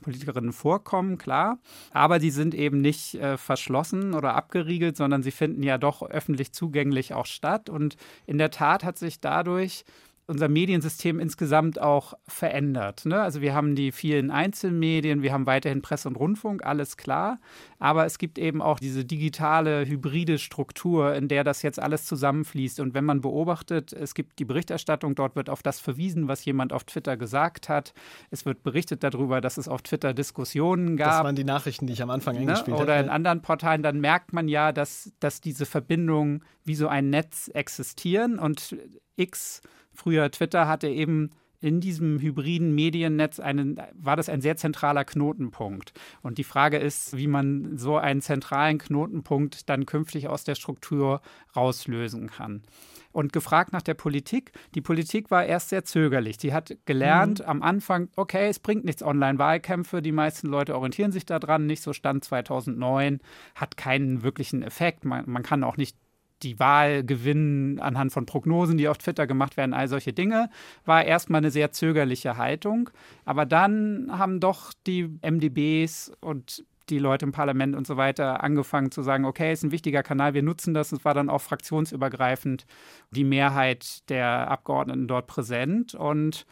Politikerinnen 0.00 0.52
vorkommen, 0.52 1.18
klar. 1.18 1.58
Aber 1.90 2.18
die 2.18 2.30
sind 2.30 2.54
eben 2.54 2.80
nicht 2.80 3.14
äh, 3.16 3.36
verschlossen 3.36 4.14
oder 4.14 4.34
abgeriegelt, 4.34 4.96
sondern 4.96 5.22
sie 5.22 5.30
finden 5.30 5.62
ja 5.62 5.78
doch 5.78 6.02
öffentlich 6.02 6.52
zugänglich 6.52 7.14
auch 7.14 7.26
statt. 7.26 7.68
Und 7.68 7.96
in 8.26 8.38
der 8.38 8.50
Tat 8.50 8.84
hat 8.84 8.98
sich 8.98 9.20
dadurch 9.20 9.84
unser 10.28 10.48
Mediensystem 10.48 11.18
insgesamt 11.20 11.80
auch 11.80 12.12
verändert. 12.28 13.06
Ne? 13.06 13.20
Also 13.20 13.40
wir 13.40 13.54
haben 13.54 13.74
die 13.74 13.92
vielen 13.92 14.30
Einzelmedien, 14.30 15.22
wir 15.22 15.32
haben 15.32 15.46
weiterhin 15.46 15.80
Presse 15.80 16.06
und 16.06 16.16
Rundfunk, 16.16 16.64
alles 16.66 16.98
klar. 16.98 17.40
Aber 17.78 18.04
es 18.04 18.18
gibt 18.18 18.38
eben 18.38 18.60
auch 18.60 18.78
diese 18.78 19.06
digitale, 19.06 19.86
hybride 19.86 20.36
Struktur, 20.38 21.14
in 21.14 21.28
der 21.28 21.44
das 21.44 21.62
jetzt 21.62 21.80
alles 21.80 22.04
zusammenfließt. 22.04 22.78
Und 22.80 22.92
wenn 22.92 23.06
man 23.06 23.22
beobachtet, 23.22 23.94
es 23.94 24.14
gibt 24.14 24.38
die 24.38 24.44
Berichterstattung, 24.44 25.14
dort 25.14 25.34
wird 25.34 25.48
auf 25.48 25.62
das 25.62 25.80
verwiesen, 25.80 26.28
was 26.28 26.44
jemand 26.44 26.74
auf 26.74 26.84
Twitter 26.84 27.16
gesagt 27.16 27.70
hat. 27.70 27.94
Es 28.30 28.44
wird 28.44 28.62
berichtet 28.62 29.02
darüber, 29.02 29.40
dass 29.40 29.56
es 29.56 29.66
auf 29.66 29.80
Twitter 29.80 30.12
Diskussionen 30.12 30.98
gab. 30.98 31.08
Das 31.08 31.24
waren 31.24 31.36
die 31.36 31.44
Nachrichten, 31.44 31.86
die 31.86 31.94
ich 31.94 32.02
am 32.02 32.10
Anfang 32.10 32.34
ne? 32.34 32.42
eingespielt 32.42 32.76
habe. 32.76 32.84
Oder 32.84 33.00
in 33.00 33.08
anderen 33.08 33.40
Portalen, 33.40 33.82
dann 33.82 33.98
merkt 33.98 34.34
man 34.34 34.46
ja, 34.46 34.72
dass, 34.72 35.10
dass 35.20 35.40
diese 35.40 35.64
Verbindungen 35.64 36.44
wie 36.64 36.74
so 36.74 36.86
ein 36.86 37.08
Netz 37.08 37.48
existieren 37.48 38.38
und 38.38 38.76
X 39.16 39.62
früher 39.98 40.30
Twitter 40.30 40.68
hatte 40.68 40.88
eben 40.88 41.30
in 41.60 41.80
diesem 41.80 42.20
hybriden 42.20 42.74
Mediennetz 42.74 43.40
einen, 43.40 43.80
war 43.94 44.16
das 44.16 44.28
ein 44.28 44.40
sehr 44.40 44.56
zentraler 44.56 45.04
Knotenpunkt. 45.04 45.92
Und 46.22 46.38
die 46.38 46.44
Frage 46.44 46.78
ist, 46.78 47.16
wie 47.16 47.26
man 47.26 47.76
so 47.76 47.96
einen 47.96 48.22
zentralen 48.22 48.78
Knotenpunkt 48.78 49.68
dann 49.68 49.84
künftig 49.84 50.28
aus 50.28 50.44
der 50.44 50.54
Struktur 50.54 51.20
rauslösen 51.56 52.30
kann. 52.30 52.62
Und 53.10 53.32
gefragt 53.32 53.72
nach 53.72 53.82
der 53.82 53.94
Politik. 53.94 54.52
Die 54.76 54.80
Politik 54.80 55.30
war 55.30 55.44
erst 55.44 55.70
sehr 55.70 55.84
zögerlich. 55.84 56.36
Sie 56.38 56.52
hat 56.52 56.76
gelernt 56.84 57.40
mhm. 57.40 57.46
am 57.46 57.62
Anfang, 57.62 58.08
okay, 58.14 58.48
es 58.48 58.60
bringt 58.60 58.84
nichts 58.84 59.02
Online-Wahlkämpfe. 59.02 60.02
Die 60.02 60.12
meisten 60.12 60.46
Leute 60.46 60.76
orientieren 60.76 61.10
sich 61.10 61.26
daran. 61.26 61.66
Nicht 61.66 61.82
so 61.82 61.92
Stand 61.92 62.22
2009. 62.22 63.18
Hat 63.56 63.76
keinen 63.76 64.22
wirklichen 64.22 64.62
Effekt. 64.62 65.04
Man, 65.04 65.24
man 65.28 65.42
kann 65.42 65.64
auch 65.64 65.76
nicht 65.76 65.96
die 66.42 66.58
Wahl 66.58 67.04
gewinnen 67.04 67.80
anhand 67.80 68.12
von 68.12 68.26
Prognosen, 68.26 68.78
die 68.78 68.88
auf 68.88 68.98
Twitter 68.98 69.26
gemacht 69.26 69.56
werden, 69.56 69.74
all 69.74 69.88
solche 69.88 70.12
Dinge, 70.12 70.50
war 70.84 71.04
erstmal 71.04 71.38
eine 71.38 71.50
sehr 71.50 71.72
zögerliche 71.72 72.36
Haltung. 72.36 72.90
Aber 73.24 73.46
dann 73.46 74.10
haben 74.10 74.40
doch 74.40 74.72
die 74.86 75.08
MDBs 75.22 76.12
und 76.20 76.64
die 76.90 76.98
Leute 76.98 77.26
im 77.26 77.32
Parlament 77.32 77.76
und 77.76 77.86
so 77.86 77.96
weiter 77.96 78.42
angefangen 78.42 78.90
zu 78.90 79.02
sagen, 79.02 79.24
okay, 79.24 79.52
ist 79.52 79.62
ein 79.62 79.72
wichtiger 79.72 80.02
Kanal, 80.02 80.34
wir 80.34 80.42
nutzen 80.42 80.74
das. 80.74 80.92
Es 80.92 81.04
war 81.04 81.14
dann 81.14 81.28
auch 81.28 81.40
fraktionsübergreifend 81.40 82.66
die 83.10 83.24
Mehrheit 83.24 84.08
der 84.08 84.50
Abgeordneten 84.50 85.06
dort 85.06 85.26
präsent 85.26 85.94
und 85.94 86.46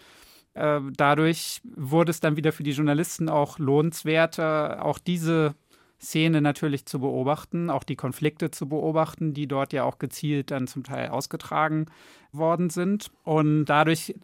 äh, 0.55 0.81
dadurch 0.96 1.61
wurde 1.64 2.11
es 2.11 2.20
dann 2.20 2.37
wieder 2.37 2.53
für 2.53 2.62
die 2.62 2.72
Journalisten 2.72 3.29
auch 3.29 3.59
lohnenswerter, 3.59 4.85
auch 4.85 4.99
diese 4.99 5.55
Szene 6.00 6.40
natürlich 6.40 6.87
zu 6.87 7.00
beobachten, 7.00 7.70
auch 7.70 7.85
die 7.85 7.96
Konflikte 7.96 8.50
zu 8.50 8.68
beobachten, 8.68 9.32
die 9.32 9.48
dort 9.48 9.72
ja 9.72 9.85
auch 9.85 9.98
gezielt 9.98 10.50
dann 10.50 10.66
zum 10.66 10.85
Teil 10.85 11.09
ausgetragen 11.09 11.87
worden 12.32 12.70
sind. 12.70 13.11
Und 13.24 13.64
dadurch 13.66 14.14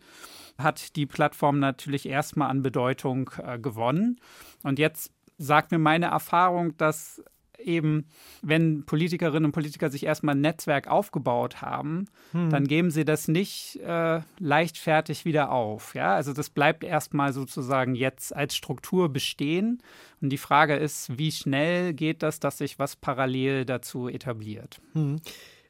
hat 0.59 0.97
die 0.97 1.07
Plattform 1.07 1.59
natürlich 1.59 2.07
erstmal 2.07 2.51
an 2.51 2.63
Bedeutung 2.63 3.31
äh, 3.43 3.59
gewonnen. 3.59 4.21
Und 4.63 4.79
jetzt 4.79 5.13
sagt 5.39 5.73
mir 5.73 5.79
meine 5.79 6.07
Erfahrung, 6.07 6.77
dass 6.77 7.23
eben, 7.67 8.07
wenn 8.43 8.85
Politikerinnen 8.85 9.47
und 9.47 9.53
Politiker 9.53 9.91
sich 9.91 10.05
erstmal 10.05 10.35
ein 10.35 10.41
Netzwerk 10.41 10.89
aufgebaut 10.89 11.61
haben, 11.61 12.07
hm. 12.33 12.51
dann 12.51 12.67
geben 12.67 12.91
sie 12.91 13.05
das 13.05 13.29
nicht 13.29 13.77
äh, 13.77 14.21
leichtfertig 14.39 15.25
wieder 15.25 15.51
auf. 15.51 15.95
Ja? 15.95 16.15
Also 16.15 16.33
das 16.33 16.51
bleibt 16.51 16.85
erstmal 16.85 17.33
sozusagen 17.33 17.95
jetzt 17.95 18.35
als 18.35 18.57
Struktur 18.57 19.13
bestehen. 19.13 19.83
Und 20.21 20.31
die 20.31 20.39
Frage 20.39 20.77
ist, 20.77 21.19
wie 21.19 21.33
schnell 21.33 21.95
geht 21.95 22.23
das, 22.23 22.41
dass 22.41 22.59
sich 22.59 22.79
was 22.79 22.97
parallel 22.97 23.65
dazu 23.65 24.09
etabliert? 24.09 24.81
Hm. 24.93 25.21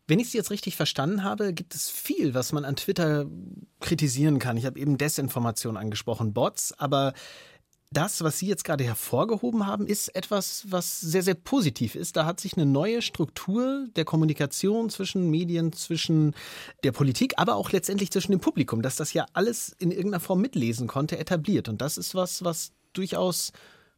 Wenn 0.09 0.19
ich 0.19 0.31
Sie 0.31 0.37
jetzt 0.37 0.51
richtig 0.51 0.77
verstanden 0.77 1.23
habe, 1.23 1.53
gibt 1.55 1.75
es 1.75 1.89
viel, 1.89 2.35
was 2.35 2.53
man 2.53 2.65
an 2.65 2.77
Twitter 2.77 3.27
kritisieren 3.81 4.41
kann. 4.41 4.57
Ich 4.57 4.67
habe 4.67 4.79
eben 4.79 4.99
Desinformation 4.99 5.77
angesprochen, 5.77 6.33
Bots, 6.35 6.75
aber 6.77 7.13
das, 7.93 8.23
was 8.23 8.39
Sie 8.39 8.47
jetzt 8.47 8.65
gerade 8.65 8.85
hervorgehoben 8.85 9.67
haben, 9.67 9.87
ist 9.87 10.09
etwas, 10.15 10.65
was 10.69 11.01
sehr, 11.01 11.23
sehr 11.23 11.35
positiv 11.35 11.95
ist. 11.95 12.17
Da 12.17 12.25
hat 12.25 12.41
sich 12.41 12.57
eine 12.57 12.67
neue 12.67 13.03
Struktur 13.03 13.87
der 13.97 14.05
Kommunikation 14.05 14.91
zwischen 14.91 15.31
Medien, 15.31 15.73
zwischen 15.73 16.35
der 16.85 16.93
Politik, 16.93 17.35
aber 17.37 17.57
auch 17.57 17.71
letztendlich 17.73 18.11
zwischen 18.11 18.33
dem 18.33 18.41
Publikum, 18.41 18.83
dass 18.83 18.97
das 18.97 19.13
ja 19.13 19.27
alles 19.33 19.75
in 19.79 19.91
irgendeiner 19.91 20.21
Form 20.21 20.41
mitlesen 20.41 20.87
konnte, 20.87 21.19
etabliert. 21.19 21.69
Und 21.69 21.81
das 21.81 21.99
ist 21.99 22.15
was, 22.15 22.45
was 22.45 22.73
durchaus 22.93 23.53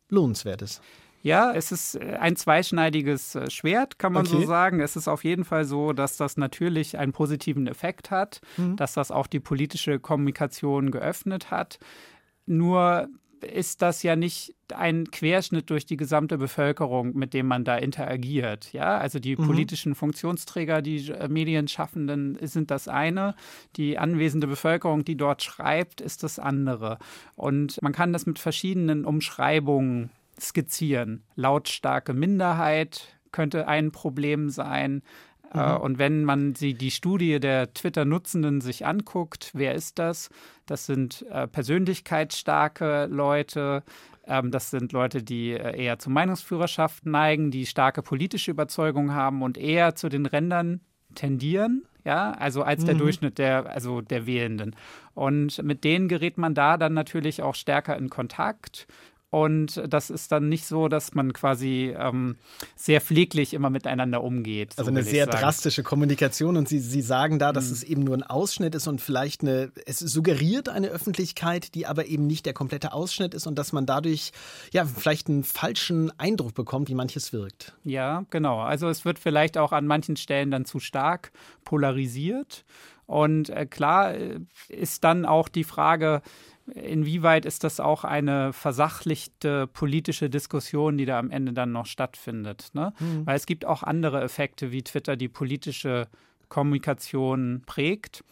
lohnenswert 0.08 0.62
ist. 0.62 0.80
Ja, 1.24 1.52
es 1.52 1.72
ist 1.72 1.94
äh, 1.94 2.18
ein 2.20 2.36
zweischneidiges 2.36 3.34
äh, 3.34 3.50
Schwert, 3.50 3.98
kann 3.98 4.12
man 4.12 4.26
okay. 4.26 4.42
so 4.42 4.46
sagen. 4.46 4.80
Es 4.80 4.94
ist 4.94 5.08
auf 5.08 5.24
jeden 5.24 5.44
Fall 5.44 5.64
so, 5.64 5.94
dass 5.94 6.18
das 6.18 6.36
natürlich 6.36 6.98
einen 6.98 7.12
positiven 7.12 7.66
Effekt 7.66 8.10
hat, 8.10 8.42
mhm. 8.58 8.76
dass 8.76 8.92
das 8.92 9.10
auch 9.10 9.26
die 9.26 9.40
politische 9.40 9.98
Kommunikation 9.98 10.90
geöffnet 10.90 11.50
hat. 11.50 11.78
Nur 12.44 13.08
ist 13.44 13.82
das 13.82 14.02
ja 14.02 14.16
nicht 14.16 14.54
ein 14.74 15.10
Querschnitt 15.10 15.70
durch 15.70 15.86
die 15.86 15.96
gesamte 15.96 16.38
Bevölkerung, 16.38 17.14
mit 17.14 17.34
dem 17.34 17.46
man 17.46 17.64
da 17.64 17.76
interagiert. 17.76 18.72
Ja, 18.72 18.98
also 18.98 19.18
die 19.18 19.36
mhm. 19.36 19.46
politischen 19.46 19.94
Funktionsträger, 19.94 20.82
die 20.82 21.10
äh, 21.10 21.28
Medienschaffenden 21.28 22.38
sind 22.42 22.70
das 22.70 22.88
eine, 22.88 23.34
die 23.76 23.98
anwesende 23.98 24.46
Bevölkerung, 24.46 25.04
die 25.04 25.16
dort 25.16 25.42
schreibt, 25.42 26.00
ist 26.00 26.22
das 26.22 26.38
andere. 26.38 26.98
Und 27.36 27.80
man 27.82 27.92
kann 27.92 28.12
das 28.12 28.26
mit 28.26 28.38
verschiedenen 28.38 29.04
Umschreibungen 29.04 30.10
skizzieren. 30.40 31.22
Lautstarke 31.36 32.12
Minderheit 32.12 33.16
könnte 33.32 33.68
ein 33.68 33.90
Problem 33.90 34.48
sein. 34.48 35.02
Äh, 35.54 35.74
mhm. 35.74 35.80
Und 35.80 35.98
wenn 35.98 36.24
man 36.24 36.54
sie, 36.54 36.74
die 36.74 36.90
Studie 36.90 37.40
der 37.40 37.72
Twitter-Nutzenden 37.72 38.60
sich 38.60 38.86
anguckt, 38.86 39.50
wer 39.54 39.74
ist 39.74 39.98
das? 39.98 40.28
Das 40.66 40.86
sind 40.86 41.24
äh, 41.30 41.46
persönlichkeitsstarke 41.46 43.06
Leute, 43.10 43.82
ähm, 44.26 44.50
das 44.50 44.70
sind 44.70 44.92
Leute, 44.92 45.22
die 45.22 45.52
äh, 45.52 45.82
eher 45.82 45.98
zur 45.98 46.12
Meinungsführerschaft 46.12 47.06
neigen, 47.06 47.50
die 47.50 47.66
starke 47.66 48.02
politische 48.02 48.50
Überzeugung 48.50 49.12
haben 49.12 49.42
und 49.42 49.58
eher 49.58 49.94
zu 49.94 50.08
den 50.08 50.26
Rändern 50.26 50.80
tendieren. 51.14 51.84
Ja, 52.04 52.32
also 52.32 52.62
als 52.62 52.82
mhm. 52.82 52.86
der 52.86 52.94
Durchschnitt 52.96 53.38
der, 53.38 53.70
also 53.70 54.02
der 54.02 54.26
Wählenden. 54.26 54.76
Und 55.14 55.62
mit 55.62 55.84
denen 55.84 56.08
gerät 56.08 56.36
man 56.36 56.54
da 56.54 56.76
dann 56.76 56.92
natürlich 56.92 57.42
auch 57.42 57.54
stärker 57.54 57.96
in 57.96 58.10
Kontakt. 58.10 58.86
Und 59.34 59.82
das 59.88 60.10
ist 60.10 60.30
dann 60.30 60.48
nicht 60.48 60.64
so, 60.64 60.86
dass 60.86 61.12
man 61.14 61.32
quasi 61.32 61.92
ähm, 61.98 62.36
sehr 62.76 63.00
pfleglich 63.00 63.52
immer 63.52 63.68
miteinander 63.68 64.22
umgeht. 64.22 64.74
So 64.74 64.82
also 64.82 64.92
eine 64.92 65.02
sehr 65.02 65.24
sagen. 65.24 65.38
drastische 65.38 65.82
Kommunikation. 65.82 66.56
Und 66.56 66.68
Sie, 66.68 66.78
Sie 66.78 67.02
sagen 67.02 67.40
da, 67.40 67.52
dass 67.52 67.66
mhm. 67.66 67.72
es 67.72 67.82
eben 67.82 68.04
nur 68.04 68.16
ein 68.16 68.22
Ausschnitt 68.22 68.76
ist 68.76 68.86
und 68.86 69.00
vielleicht 69.00 69.42
eine, 69.42 69.72
es 69.86 69.98
suggeriert 69.98 70.68
eine 70.68 70.86
Öffentlichkeit, 70.86 71.74
die 71.74 71.84
aber 71.84 72.06
eben 72.06 72.28
nicht 72.28 72.46
der 72.46 72.52
komplette 72.52 72.92
Ausschnitt 72.92 73.34
ist 73.34 73.48
und 73.48 73.58
dass 73.58 73.72
man 73.72 73.86
dadurch 73.86 74.30
ja 74.70 74.84
vielleicht 74.84 75.28
einen 75.28 75.42
falschen 75.42 76.16
Eindruck 76.16 76.54
bekommt, 76.54 76.88
wie 76.88 76.94
manches 76.94 77.32
wirkt. 77.32 77.74
Ja, 77.82 78.26
genau. 78.30 78.60
Also 78.60 78.88
es 78.88 79.04
wird 79.04 79.18
vielleicht 79.18 79.58
auch 79.58 79.72
an 79.72 79.88
manchen 79.88 80.14
Stellen 80.14 80.52
dann 80.52 80.64
zu 80.64 80.78
stark 80.78 81.32
polarisiert. 81.64 82.64
Und 83.06 83.50
äh, 83.50 83.66
klar 83.66 84.14
äh, 84.14 84.38
ist 84.68 85.02
dann 85.02 85.26
auch 85.26 85.48
die 85.48 85.64
Frage, 85.64 86.22
Inwieweit 86.72 87.44
ist 87.44 87.62
das 87.62 87.78
auch 87.78 88.04
eine 88.04 88.52
versachlichte 88.54 89.66
politische 89.66 90.30
Diskussion, 90.30 90.96
die 90.96 91.04
da 91.04 91.18
am 91.18 91.30
Ende 91.30 91.52
dann 91.52 91.72
noch 91.72 91.86
stattfindet? 91.86 92.70
Ne? 92.72 92.94
Mhm. 92.98 93.26
Weil 93.26 93.36
es 93.36 93.44
gibt 93.46 93.66
auch 93.66 93.82
andere 93.82 94.22
Effekte, 94.22 94.72
wie 94.72 94.82
Twitter 94.82 95.16
die 95.16 95.28
politische 95.28 96.08
Kommunikation 96.48 97.62
prägt. 97.66 98.24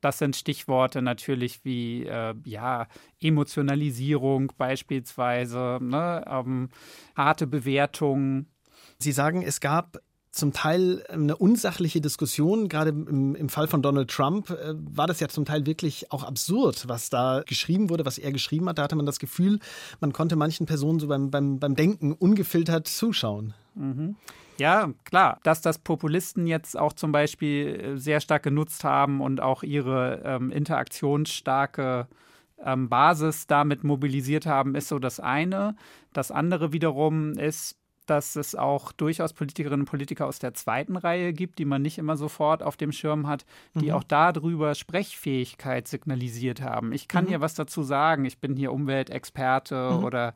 Das 0.00 0.18
sind 0.18 0.36
Stichworte 0.36 1.00
natürlich 1.00 1.64
wie 1.64 2.04
äh, 2.04 2.34
ja, 2.44 2.86
Emotionalisierung 3.20 4.52
beispielsweise, 4.58 5.78
ne? 5.80 6.24
ähm, 6.28 6.68
harte 7.16 7.46
Bewertungen. 7.46 8.48
Sie 8.98 9.12
sagen, 9.12 9.42
es 9.42 9.60
gab 9.60 9.98
zum 10.36 10.52
Teil 10.52 11.02
eine 11.08 11.36
unsachliche 11.36 12.00
Diskussion. 12.00 12.68
Gerade 12.68 12.90
im, 12.90 13.34
im 13.34 13.48
Fall 13.48 13.66
von 13.66 13.82
Donald 13.82 14.10
Trump 14.10 14.50
äh, 14.50 14.74
war 14.74 15.06
das 15.06 15.20
ja 15.20 15.28
zum 15.28 15.44
Teil 15.44 15.66
wirklich 15.66 16.12
auch 16.12 16.22
absurd, 16.24 16.84
was 16.88 17.10
da 17.10 17.42
geschrieben 17.46 17.90
wurde, 17.90 18.04
was 18.04 18.18
er 18.18 18.32
geschrieben 18.32 18.68
hat. 18.68 18.78
Da 18.78 18.82
hatte 18.82 18.96
man 18.96 19.06
das 19.06 19.18
Gefühl, 19.18 19.58
man 20.00 20.12
konnte 20.12 20.36
manchen 20.36 20.66
Personen 20.66 21.00
so 21.00 21.08
beim, 21.08 21.30
beim, 21.30 21.58
beim 21.58 21.74
Denken 21.74 22.12
ungefiltert 22.12 22.86
zuschauen. 22.86 23.54
Mhm. 23.74 24.16
Ja, 24.58 24.90
klar, 25.04 25.38
dass 25.42 25.60
das 25.60 25.78
Populisten 25.78 26.46
jetzt 26.46 26.78
auch 26.78 26.94
zum 26.94 27.12
Beispiel 27.12 27.66
äh, 27.66 27.98
sehr 27.98 28.20
stark 28.20 28.42
genutzt 28.42 28.84
haben 28.84 29.20
und 29.20 29.40
auch 29.40 29.62
ihre 29.62 30.22
ähm, 30.24 30.50
interaktionsstarke 30.50 32.08
ähm, 32.64 32.88
Basis 32.88 33.46
damit 33.46 33.84
mobilisiert 33.84 34.46
haben, 34.46 34.74
ist 34.74 34.88
so 34.88 34.98
das 34.98 35.20
eine. 35.20 35.76
Das 36.12 36.30
andere 36.30 36.72
wiederum 36.72 37.32
ist, 37.32 37.76
dass 38.06 38.36
es 38.36 38.54
auch 38.54 38.92
durchaus 38.92 39.32
Politikerinnen 39.32 39.80
und 39.80 39.90
Politiker 39.90 40.26
aus 40.26 40.38
der 40.38 40.54
zweiten 40.54 40.96
Reihe 40.96 41.32
gibt, 41.32 41.58
die 41.58 41.64
man 41.64 41.82
nicht 41.82 41.98
immer 41.98 42.16
sofort 42.16 42.62
auf 42.62 42.76
dem 42.76 42.92
Schirm 42.92 43.26
hat, 43.26 43.44
die 43.74 43.86
mhm. 43.86 43.92
auch 43.92 44.04
darüber 44.04 44.74
Sprechfähigkeit 44.74 45.88
signalisiert 45.88 46.62
haben. 46.62 46.92
Ich 46.92 47.08
kann 47.08 47.24
mhm. 47.24 47.28
hier 47.28 47.40
was 47.40 47.54
dazu 47.54 47.82
sagen. 47.82 48.24
Ich 48.24 48.38
bin 48.38 48.56
hier 48.56 48.72
Umweltexperte 48.72 49.92
mhm. 49.92 50.04
oder 50.04 50.34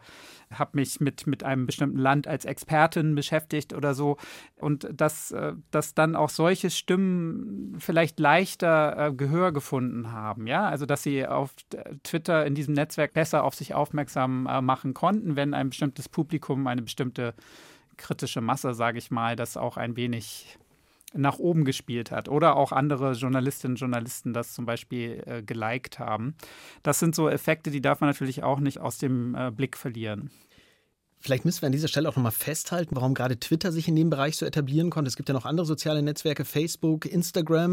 habe 0.52 0.72
mich 0.74 1.00
mit, 1.00 1.26
mit 1.26 1.44
einem 1.44 1.66
bestimmten 1.66 1.98
Land 1.98 2.26
als 2.26 2.44
Expertin 2.44 3.14
beschäftigt 3.14 3.72
oder 3.72 3.94
so. 3.94 4.16
Und 4.56 4.88
dass, 4.92 5.30
äh, 5.30 5.54
dass 5.70 5.94
dann 5.94 6.16
auch 6.16 6.28
solche 6.28 6.70
Stimmen 6.70 7.76
vielleicht 7.78 8.18
leichter 8.18 9.08
äh, 9.08 9.12
Gehör 9.12 9.52
gefunden 9.52 10.12
haben. 10.12 10.46
Ja, 10.46 10.68
also 10.68 10.86
dass 10.86 11.02
sie 11.02 11.26
auf 11.26 11.54
Twitter 12.02 12.44
in 12.46 12.54
diesem 12.54 12.74
Netzwerk 12.74 13.14
besser 13.14 13.44
auf 13.44 13.54
sich 13.54 13.74
aufmerksam 13.74 14.46
äh, 14.46 14.60
machen 14.60 14.92
konnten, 14.94 15.36
wenn 15.36 15.54
ein 15.54 15.70
bestimmtes 15.70 16.08
Publikum 16.08 16.66
eine 16.66 16.82
bestimmte 16.82 17.34
kritische 18.00 18.40
Masse, 18.40 18.74
sage 18.74 18.98
ich 18.98 19.10
mal, 19.10 19.36
das 19.36 19.56
auch 19.56 19.76
ein 19.76 19.94
wenig 19.96 20.58
nach 21.12 21.38
oben 21.38 21.64
gespielt 21.64 22.10
hat 22.10 22.28
oder 22.28 22.56
auch 22.56 22.72
andere 22.72 23.12
Journalistinnen 23.12 23.74
und 23.74 23.80
Journalisten 23.80 24.32
das 24.32 24.52
zum 24.54 24.64
Beispiel 24.64 25.22
äh, 25.26 25.42
geliked 25.42 25.98
haben. 25.98 26.34
Das 26.82 26.98
sind 26.98 27.14
so 27.14 27.28
Effekte, 27.28 27.70
die 27.70 27.80
darf 27.80 28.00
man 28.00 28.10
natürlich 28.10 28.42
auch 28.42 28.60
nicht 28.60 28.78
aus 28.78 28.98
dem 28.98 29.34
äh, 29.34 29.50
Blick 29.50 29.76
verlieren. 29.76 30.30
Vielleicht 31.22 31.44
müssen 31.44 31.60
wir 31.60 31.66
an 31.66 31.72
dieser 31.72 31.88
Stelle 31.88 32.08
auch 32.08 32.16
nochmal 32.16 32.32
festhalten, 32.32 32.96
warum 32.96 33.12
gerade 33.12 33.38
Twitter 33.38 33.72
sich 33.72 33.88
in 33.88 33.96
dem 33.96 34.08
Bereich 34.08 34.38
so 34.38 34.46
etablieren 34.46 34.88
konnte. 34.88 35.08
Es 35.08 35.16
gibt 35.16 35.28
ja 35.28 35.34
noch 35.34 35.44
andere 35.44 35.66
soziale 35.66 36.02
Netzwerke, 36.02 36.46
Facebook, 36.46 37.04
Instagram. 37.04 37.72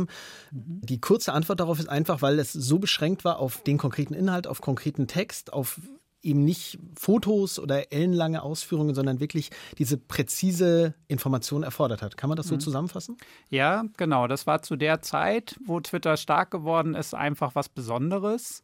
Mhm. 0.51 0.81
Die 0.81 0.99
kurze 0.99 1.31
Antwort 1.31 1.61
darauf 1.61 1.79
ist 1.79 1.87
einfach, 1.87 2.21
weil 2.21 2.39
es 2.39 2.51
so 2.51 2.77
beschränkt 2.77 3.23
war 3.23 3.39
auf 3.39 3.63
den 3.63 3.77
konkreten 3.77 4.13
Inhalt, 4.13 4.47
auf 4.47 4.59
konkreten 4.59 5.07
Text, 5.07 5.53
auf 5.53 5.79
eben 6.27 6.43
nicht 6.43 6.77
Fotos 6.95 7.57
oder 7.57 7.91
ellenlange 7.91 8.43
Ausführungen, 8.43 8.93
sondern 8.93 9.19
wirklich 9.19 9.49
diese 9.77 9.97
präzise 9.97 10.93
Information 11.07 11.63
erfordert 11.63 12.01
hat. 12.01 12.17
Kann 12.17 12.29
man 12.29 12.35
das 12.35 12.47
so 12.47 12.55
mhm. 12.55 12.59
zusammenfassen? 12.59 13.17
Ja, 13.49 13.85
genau. 13.97 14.27
Das 14.27 14.45
war 14.45 14.61
zu 14.61 14.75
der 14.75 15.01
Zeit, 15.01 15.57
wo 15.65 15.79
Twitter 15.79 16.17
stark 16.17 16.51
geworden 16.51 16.93
ist, 16.93 17.15
einfach 17.15 17.55
was 17.55 17.69
Besonderes 17.69 18.61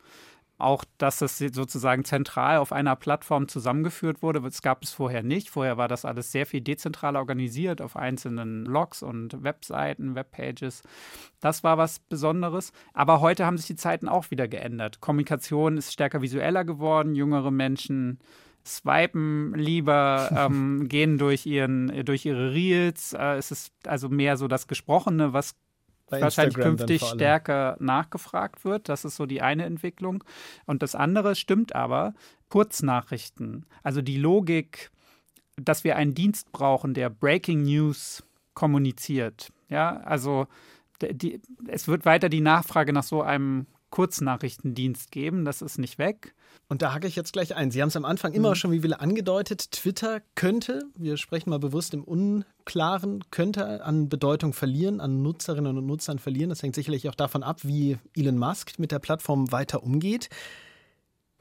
auch, 0.58 0.86
dass 0.98 1.22
es 1.22 1.38
sozusagen 1.38 2.06
zentral 2.06 2.58
auf 2.58 2.72
einer 2.72 2.96
Plattform 2.96 3.48
zusammengeführt 3.48 4.22
wurde. 4.22 4.42
Das 4.42 4.62
gab 4.62 4.84
es 4.84 4.92
vorher 4.92 5.24
nicht. 5.24 5.50
Vorher 5.50 5.78
war 5.78 5.88
das 5.88 6.06
alles 6.06 6.32
sehr 6.32 6.46
viel 6.46 6.62
dezentraler 6.62 7.20
organisiert 7.20 7.82
auf 7.82 7.96
einzelnen 7.96 8.64
Blogs 8.64 9.04
und 9.04 9.44
Webseiten, 9.44 10.16
Webpages. 10.16 10.84
Das 11.40 11.64
war 11.64 11.78
was 11.78 12.00
Besonderes. 12.00 12.72
Aber 12.94 13.20
heute 13.20 13.46
haben 13.46 13.58
sich 13.58 13.68
die 13.68 13.76
Zeiten 13.76 14.08
auch 14.08 14.32
wieder 14.32 14.48
geändert. 14.48 15.02
Kommunikation 15.02 15.78
ist 15.78 15.92
stärker 15.92 16.22
visueller 16.22 16.64
geworden. 16.64 17.16
Jüngere 17.16 17.52
Menschen 17.52 18.20
swipen 18.66 19.54
lieber, 19.56 20.30
ähm, 20.38 20.88
gehen 20.88 21.18
durch, 21.18 21.46
ihren, 21.46 22.06
durch 22.06 22.26
ihre 22.26 22.54
Reels. 22.54 23.14
Äh, 23.14 23.36
es 23.36 23.52
ist 23.52 23.74
also 23.86 24.10
mehr 24.10 24.38
so 24.38 24.48
das 24.48 24.68
Gesprochene, 24.68 25.34
was 25.34 25.56
wahrscheinlich 26.22 26.56
künftig 26.56 27.04
stärker 27.04 27.78
nachgefragt 27.80 28.66
wird. 28.66 28.90
Das 28.90 29.06
ist 29.06 29.16
so 29.16 29.26
die 29.26 29.42
eine 29.42 29.66
Entwicklung. 29.66 30.24
Und 30.66 30.84
das 30.84 30.96
andere 30.96 31.36
stimmt 31.36 31.76
aber, 31.76 32.14
Kurznachrichten, 32.50 33.66
also 33.82 34.02
die 34.02 34.18
Logik, 34.18 34.92
dass 35.56 35.84
wir 35.84 35.96
einen 35.96 36.14
Dienst 36.14 36.52
brauchen, 36.52 36.94
der 36.94 37.10
Breaking 37.10 37.64
News 37.64 38.24
kommuniziert. 38.54 39.52
Ja, 39.70 39.98
also 39.98 40.48
die, 41.02 41.42
es 41.68 41.88
wird 41.88 42.06
weiter 42.06 42.30
die 42.30 42.42
Nachfrage 42.42 42.94
nach 42.94 43.04
so 43.04 43.22
einem 43.22 43.68
Kurznachrichtendienst 43.94 45.12
geben. 45.12 45.46
Das 45.46 45.62
ist 45.62 45.78
nicht 45.78 46.00
weg. 46.00 46.34
Und 46.68 46.82
da 46.82 46.94
hacke 46.94 47.06
ich 47.06 47.16
jetzt 47.16 47.32
gleich 47.32 47.56
ein. 47.56 47.70
Sie 47.70 47.80
haben 47.80 47.90
es 47.90 47.96
am 47.96 48.06
Anfang 48.06 48.34
immer 48.34 48.50
mhm. 48.50 48.56
schon 48.56 48.72
wie 48.72 48.80
viele 48.80 49.00
angedeutet. 49.00 49.72
Twitter 49.72 50.20
könnte, 50.34 50.82
wir 50.96 51.18
sprechen 51.18 51.52
mal 51.52 51.60
bewusst 51.60 51.94
im 51.94 52.04
Unklaren, 52.04 53.24
könnte 53.30 53.86
an 53.86 54.10
Bedeutung 54.10 54.54
verlieren, 54.54 55.00
an 55.00 55.22
Nutzerinnen 55.22 55.78
und 55.78 55.86
Nutzern 55.86 56.18
verlieren. 56.18 56.50
Das 56.50 56.64
hängt 56.64 56.74
sicherlich 56.74 57.08
auch 57.08 57.14
davon 57.14 57.44
ab, 57.44 57.60
wie 57.66 58.00
Elon 58.16 58.40
Musk 58.40 58.80
mit 58.80 58.92
der 58.92 58.98
Plattform 58.98 59.52
weiter 59.52 59.84
umgeht. 59.84 60.30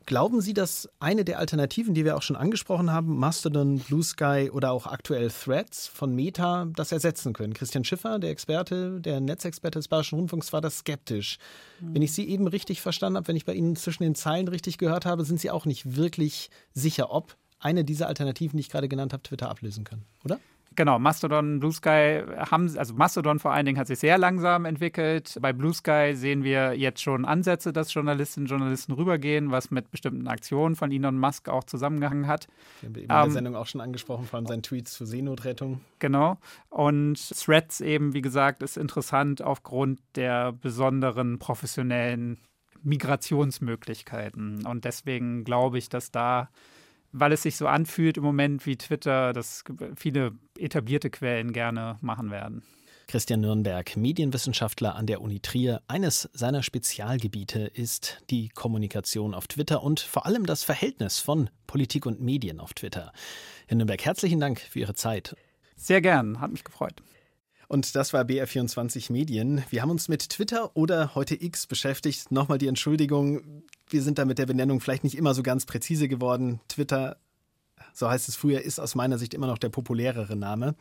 Glauben 0.06 0.40
Sie, 0.40 0.54
dass 0.54 0.88
eine 0.98 1.24
der 1.24 1.38
Alternativen, 1.38 1.94
die 1.94 2.04
wir 2.04 2.16
auch 2.16 2.22
schon 2.22 2.36
angesprochen 2.36 2.90
haben, 2.90 3.16
Mastodon, 3.16 3.78
Blue 3.78 4.02
Sky 4.02 4.50
oder 4.52 4.72
auch 4.72 4.86
aktuell 4.86 5.30
Threads 5.30 5.86
von 5.86 6.14
Meta, 6.14 6.66
das 6.76 6.92
ersetzen 6.92 7.32
können? 7.32 7.54
Christian 7.54 7.84
Schiffer, 7.84 8.18
der 8.18 8.30
Experte, 8.30 9.00
der 9.00 9.20
Netzexperte 9.20 9.78
des 9.78 9.88
Bayerischen 9.88 10.16
Rundfunks, 10.16 10.52
war 10.52 10.60
da 10.60 10.70
skeptisch. 10.70 11.38
Mhm. 11.80 11.94
Wenn 11.94 12.02
ich 12.02 12.12
Sie 12.12 12.28
eben 12.28 12.46
richtig 12.46 12.80
verstanden 12.80 13.16
habe, 13.16 13.28
wenn 13.28 13.36
ich 13.36 13.44
bei 13.44 13.54
Ihnen 13.54 13.76
zwischen 13.76 14.02
den 14.02 14.14
Zeilen 14.14 14.48
richtig 14.48 14.78
gehört 14.78 15.06
habe, 15.06 15.24
sind 15.24 15.40
Sie 15.40 15.50
auch 15.50 15.66
nicht 15.66 15.96
wirklich 15.96 16.50
sicher, 16.72 17.10
ob 17.12 17.36
eine 17.58 17.84
dieser 17.84 18.08
Alternativen, 18.08 18.56
die 18.56 18.62
ich 18.62 18.70
gerade 18.70 18.88
genannt 18.88 19.12
habe, 19.12 19.22
Twitter 19.22 19.48
ablösen 19.48 19.84
kann, 19.84 20.02
oder? 20.24 20.40
Genau, 20.76 20.98
Mastodon, 20.98 21.60
Blue 21.60 21.72
Sky 21.72 22.22
haben, 22.36 22.76
also 22.76 22.94
Mastodon 22.94 23.38
vor 23.38 23.52
allen 23.52 23.66
Dingen 23.66 23.78
hat 23.78 23.86
sich 23.86 23.98
sehr 23.98 24.18
langsam 24.18 24.64
entwickelt. 24.64 25.38
Bei 25.40 25.52
Blue 25.52 25.74
Sky 25.74 26.12
sehen 26.14 26.44
wir 26.44 26.74
jetzt 26.74 27.02
schon 27.02 27.24
Ansätze, 27.24 27.72
dass 27.72 27.92
Journalistinnen 27.92 28.46
und 28.46 28.50
Journalisten 28.50 28.92
rübergehen, 28.92 29.50
was 29.50 29.70
mit 29.70 29.90
bestimmten 29.90 30.28
Aktionen 30.28 30.76
von 30.76 30.90
Elon 30.90 31.18
Musk 31.18 31.48
auch 31.48 31.64
zusammengehangen 31.64 32.26
hat. 32.26 32.48
Wir 32.80 32.88
haben 32.88 32.94
eben 32.96 32.98
ähm, 32.98 33.02
in 33.02 33.08
der 33.08 33.24
ähm, 33.24 33.30
Sendung 33.30 33.56
auch 33.56 33.66
schon 33.66 33.80
angesprochen, 33.80 34.26
vor 34.26 34.38
allem 34.38 34.46
seinen 34.46 34.62
Tweets 34.62 34.92
zur 34.92 35.06
Seenotrettung. 35.06 35.80
Genau. 35.98 36.38
Und 36.68 37.18
Threads 37.36 37.80
eben, 37.80 38.14
wie 38.14 38.22
gesagt, 38.22 38.62
ist 38.62 38.76
interessant 38.76 39.42
aufgrund 39.42 40.00
der 40.16 40.52
besonderen 40.52 41.38
professionellen 41.38 42.38
Migrationsmöglichkeiten. 42.82 44.66
Und 44.66 44.84
deswegen 44.84 45.44
glaube 45.44 45.78
ich, 45.78 45.88
dass 45.88 46.10
da 46.10 46.48
weil 47.12 47.32
es 47.32 47.42
sich 47.42 47.56
so 47.56 47.66
anfühlt 47.66 48.16
im 48.16 48.24
Moment 48.24 48.66
wie 48.66 48.76
Twitter, 48.76 49.32
dass 49.32 49.64
viele 49.96 50.32
etablierte 50.58 51.10
Quellen 51.10 51.52
gerne 51.52 51.98
machen 52.00 52.30
werden. 52.30 52.62
Christian 53.08 53.42
Nürnberg, 53.42 53.94
Medienwissenschaftler 53.96 54.94
an 54.96 55.06
der 55.06 55.20
Uni 55.20 55.40
Trier. 55.40 55.82
Eines 55.86 56.30
seiner 56.32 56.62
Spezialgebiete 56.62 57.60
ist 57.60 58.22
die 58.30 58.48
Kommunikation 58.48 59.34
auf 59.34 59.48
Twitter 59.48 59.82
und 59.82 60.00
vor 60.00 60.24
allem 60.24 60.46
das 60.46 60.64
Verhältnis 60.64 61.18
von 61.18 61.50
Politik 61.66 62.06
und 62.06 62.20
Medien 62.20 62.58
auf 62.58 62.72
Twitter. 62.72 63.12
Herr 63.66 63.76
Nürnberg, 63.76 64.02
herzlichen 64.02 64.40
Dank 64.40 64.60
für 64.60 64.78
Ihre 64.80 64.94
Zeit. 64.94 65.36
Sehr 65.76 66.00
gern, 66.00 66.40
hat 66.40 66.52
mich 66.52 66.64
gefreut. 66.64 67.02
Und 67.68 67.96
das 67.96 68.12
war 68.12 68.24
BR24 68.24 69.10
Medien. 69.10 69.64
Wir 69.70 69.82
haben 69.82 69.90
uns 69.90 70.08
mit 70.08 70.28
Twitter 70.28 70.76
oder 70.76 71.14
heute 71.14 71.42
X 71.42 71.66
beschäftigt. 71.66 72.30
Nochmal 72.30 72.58
die 72.58 72.66
Entschuldigung, 72.66 73.64
wir 73.92 74.02
sind 74.02 74.18
da 74.18 74.24
mit 74.24 74.38
der 74.38 74.46
Benennung 74.46 74.80
vielleicht 74.80 75.04
nicht 75.04 75.16
immer 75.16 75.34
so 75.34 75.42
ganz 75.42 75.66
präzise 75.66 76.08
geworden. 76.08 76.60
Twitter, 76.68 77.16
so 77.92 78.08
heißt 78.08 78.28
es 78.28 78.36
früher, 78.36 78.62
ist 78.62 78.78
aus 78.78 78.94
meiner 78.94 79.18
Sicht 79.18 79.34
immer 79.34 79.46
noch 79.46 79.58
der 79.58 79.68
populärere 79.68 80.36
Name. 80.36 80.74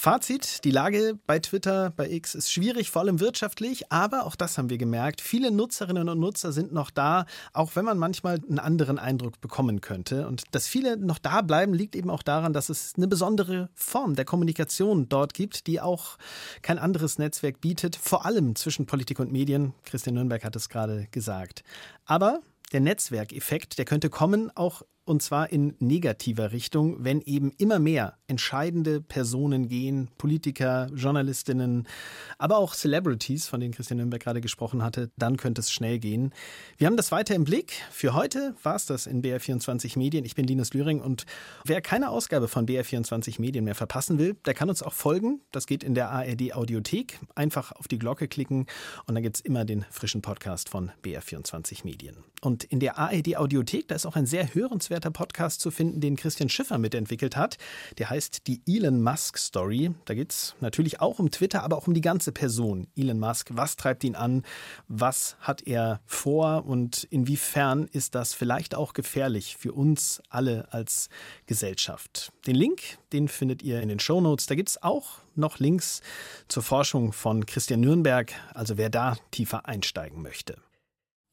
Fazit, 0.00 0.62
die 0.62 0.70
Lage 0.70 1.18
bei 1.26 1.40
Twitter, 1.40 1.90
bei 1.90 2.08
X 2.08 2.36
ist 2.36 2.52
schwierig, 2.52 2.92
vor 2.92 3.02
allem 3.02 3.18
wirtschaftlich, 3.18 3.90
aber 3.90 4.26
auch 4.26 4.36
das 4.36 4.56
haben 4.56 4.70
wir 4.70 4.78
gemerkt, 4.78 5.20
viele 5.20 5.50
Nutzerinnen 5.50 6.08
und 6.08 6.20
Nutzer 6.20 6.52
sind 6.52 6.72
noch 6.72 6.90
da, 6.90 7.26
auch 7.52 7.74
wenn 7.74 7.84
man 7.84 7.98
manchmal 7.98 8.38
einen 8.48 8.60
anderen 8.60 9.00
Eindruck 9.00 9.40
bekommen 9.40 9.80
könnte. 9.80 10.28
Und 10.28 10.44
dass 10.52 10.68
viele 10.68 10.96
noch 10.96 11.18
da 11.18 11.42
bleiben, 11.42 11.74
liegt 11.74 11.96
eben 11.96 12.10
auch 12.10 12.22
daran, 12.22 12.52
dass 12.52 12.68
es 12.68 12.92
eine 12.96 13.08
besondere 13.08 13.70
Form 13.74 14.14
der 14.14 14.24
Kommunikation 14.24 15.08
dort 15.08 15.34
gibt, 15.34 15.66
die 15.66 15.80
auch 15.80 16.16
kein 16.62 16.78
anderes 16.78 17.18
Netzwerk 17.18 17.60
bietet, 17.60 17.96
vor 17.96 18.24
allem 18.24 18.54
zwischen 18.54 18.86
Politik 18.86 19.18
und 19.18 19.32
Medien. 19.32 19.74
Christian 19.82 20.14
Nürnberg 20.14 20.44
hat 20.44 20.54
es 20.54 20.68
gerade 20.68 21.08
gesagt. 21.10 21.64
Aber 22.04 22.38
der 22.72 22.82
Netzwerkeffekt, 22.82 23.78
der 23.78 23.84
könnte 23.84 24.10
kommen, 24.10 24.52
auch 24.54 24.82
und 25.08 25.22
zwar 25.22 25.50
in 25.50 25.74
negativer 25.78 26.52
Richtung, 26.52 27.02
wenn 27.02 27.22
eben 27.22 27.50
immer 27.56 27.78
mehr 27.78 28.18
entscheidende 28.26 29.00
Personen 29.00 29.68
gehen, 29.68 30.08
Politiker, 30.18 30.88
Journalistinnen, 30.94 31.88
aber 32.36 32.58
auch 32.58 32.74
Celebrities, 32.74 33.48
von 33.48 33.60
denen 33.60 33.72
Christian 33.72 33.96
Nürnberg 33.96 34.22
gerade 34.22 34.42
gesprochen 34.42 34.82
hatte, 34.82 35.10
dann 35.16 35.38
könnte 35.38 35.62
es 35.62 35.72
schnell 35.72 35.98
gehen. 35.98 36.34
Wir 36.76 36.86
haben 36.86 36.98
das 36.98 37.10
weiter 37.10 37.34
im 37.34 37.44
Blick. 37.44 37.72
Für 37.90 38.12
heute 38.12 38.54
war 38.62 38.76
es 38.76 38.84
das 38.84 39.06
in 39.06 39.22
BR24 39.22 39.98
Medien. 39.98 40.26
Ich 40.26 40.34
bin 40.34 40.46
Linus 40.46 40.74
Lühring 40.74 41.00
und 41.00 41.24
wer 41.64 41.80
keine 41.80 42.10
Ausgabe 42.10 42.46
von 42.46 42.66
BR24 42.66 43.40
Medien 43.40 43.64
mehr 43.64 43.74
verpassen 43.74 44.18
will, 44.18 44.34
der 44.44 44.52
kann 44.52 44.68
uns 44.68 44.82
auch 44.82 44.92
folgen. 44.92 45.40
Das 45.52 45.66
geht 45.66 45.82
in 45.82 45.94
der 45.94 46.10
ARD 46.10 46.52
Audiothek. 46.52 47.18
Einfach 47.34 47.72
auf 47.72 47.88
die 47.88 47.98
Glocke 47.98 48.28
klicken 48.28 48.66
und 49.06 49.14
dann 49.14 49.22
gibt 49.22 49.36
es 49.36 49.40
immer 49.40 49.64
den 49.64 49.86
frischen 49.90 50.20
Podcast 50.20 50.68
von 50.68 50.92
BR24 51.02 51.84
Medien. 51.84 52.18
Und 52.42 52.64
in 52.64 52.78
der 52.78 52.98
ARD 52.98 53.36
Audiothek, 53.36 53.88
da 53.88 53.94
ist 53.94 54.06
auch 54.06 54.14
ein 54.14 54.26
sehr 54.26 54.54
hörenswerter 54.54 54.97
hörenswerter 54.98 55.10
Podcast 55.10 55.60
zu 55.60 55.70
finden, 55.70 56.00
den 56.00 56.16
Christian 56.16 56.48
Schiffer 56.48 56.78
mitentwickelt 56.78 57.36
hat. 57.36 57.56
Der 57.98 58.10
heißt 58.10 58.46
die 58.46 58.60
Elon 58.66 59.02
Musk 59.02 59.38
Story. 59.38 59.94
Da 60.06 60.14
geht 60.14 60.32
es 60.32 60.54
natürlich 60.60 61.00
auch 61.00 61.18
um 61.18 61.30
Twitter, 61.30 61.62
aber 61.62 61.76
auch 61.76 61.86
um 61.86 61.94
die 61.94 62.00
ganze 62.00 62.32
Person. 62.32 62.88
Elon 62.96 63.18
Musk, 63.18 63.50
was 63.52 63.76
treibt 63.76 64.04
ihn 64.04 64.16
an? 64.16 64.42
Was 64.88 65.36
hat 65.40 65.66
er 65.66 66.00
vor? 66.06 66.64
Und 66.66 67.04
inwiefern 67.10 67.88
ist 67.92 68.14
das 68.14 68.34
vielleicht 68.34 68.74
auch 68.74 68.92
gefährlich 68.92 69.56
für 69.56 69.72
uns 69.72 70.20
alle 70.28 70.72
als 70.72 71.08
Gesellschaft? 71.46 72.32
Den 72.46 72.56
Link, 72.56 72.98
den 73.12 73.28
findet 73.28 73.62
ihr 73.62 73.80
in 73.80 73.88
den 73.88 74.00
Show 74.00 74.20
Notes. 74.20 74.46
Da 74.46 74.54
gibt 74.54 74.70
es 74.70 74.82
auch 74.82 75.18
noch 75.36 75.58
Links 75.58 76.00
zur 76.48 76.62
Forschung 76.62 77.12
von 77.12 77.46
Christian 77.46 77.80
Nürnberg, 77.80 78.32
also 78.54 78.76
wer 78.76 78.90
da 78.90 79.16
tiefer 79.30 79.66
einsteigen 79.66 80.22
möchte. 80.22 80.56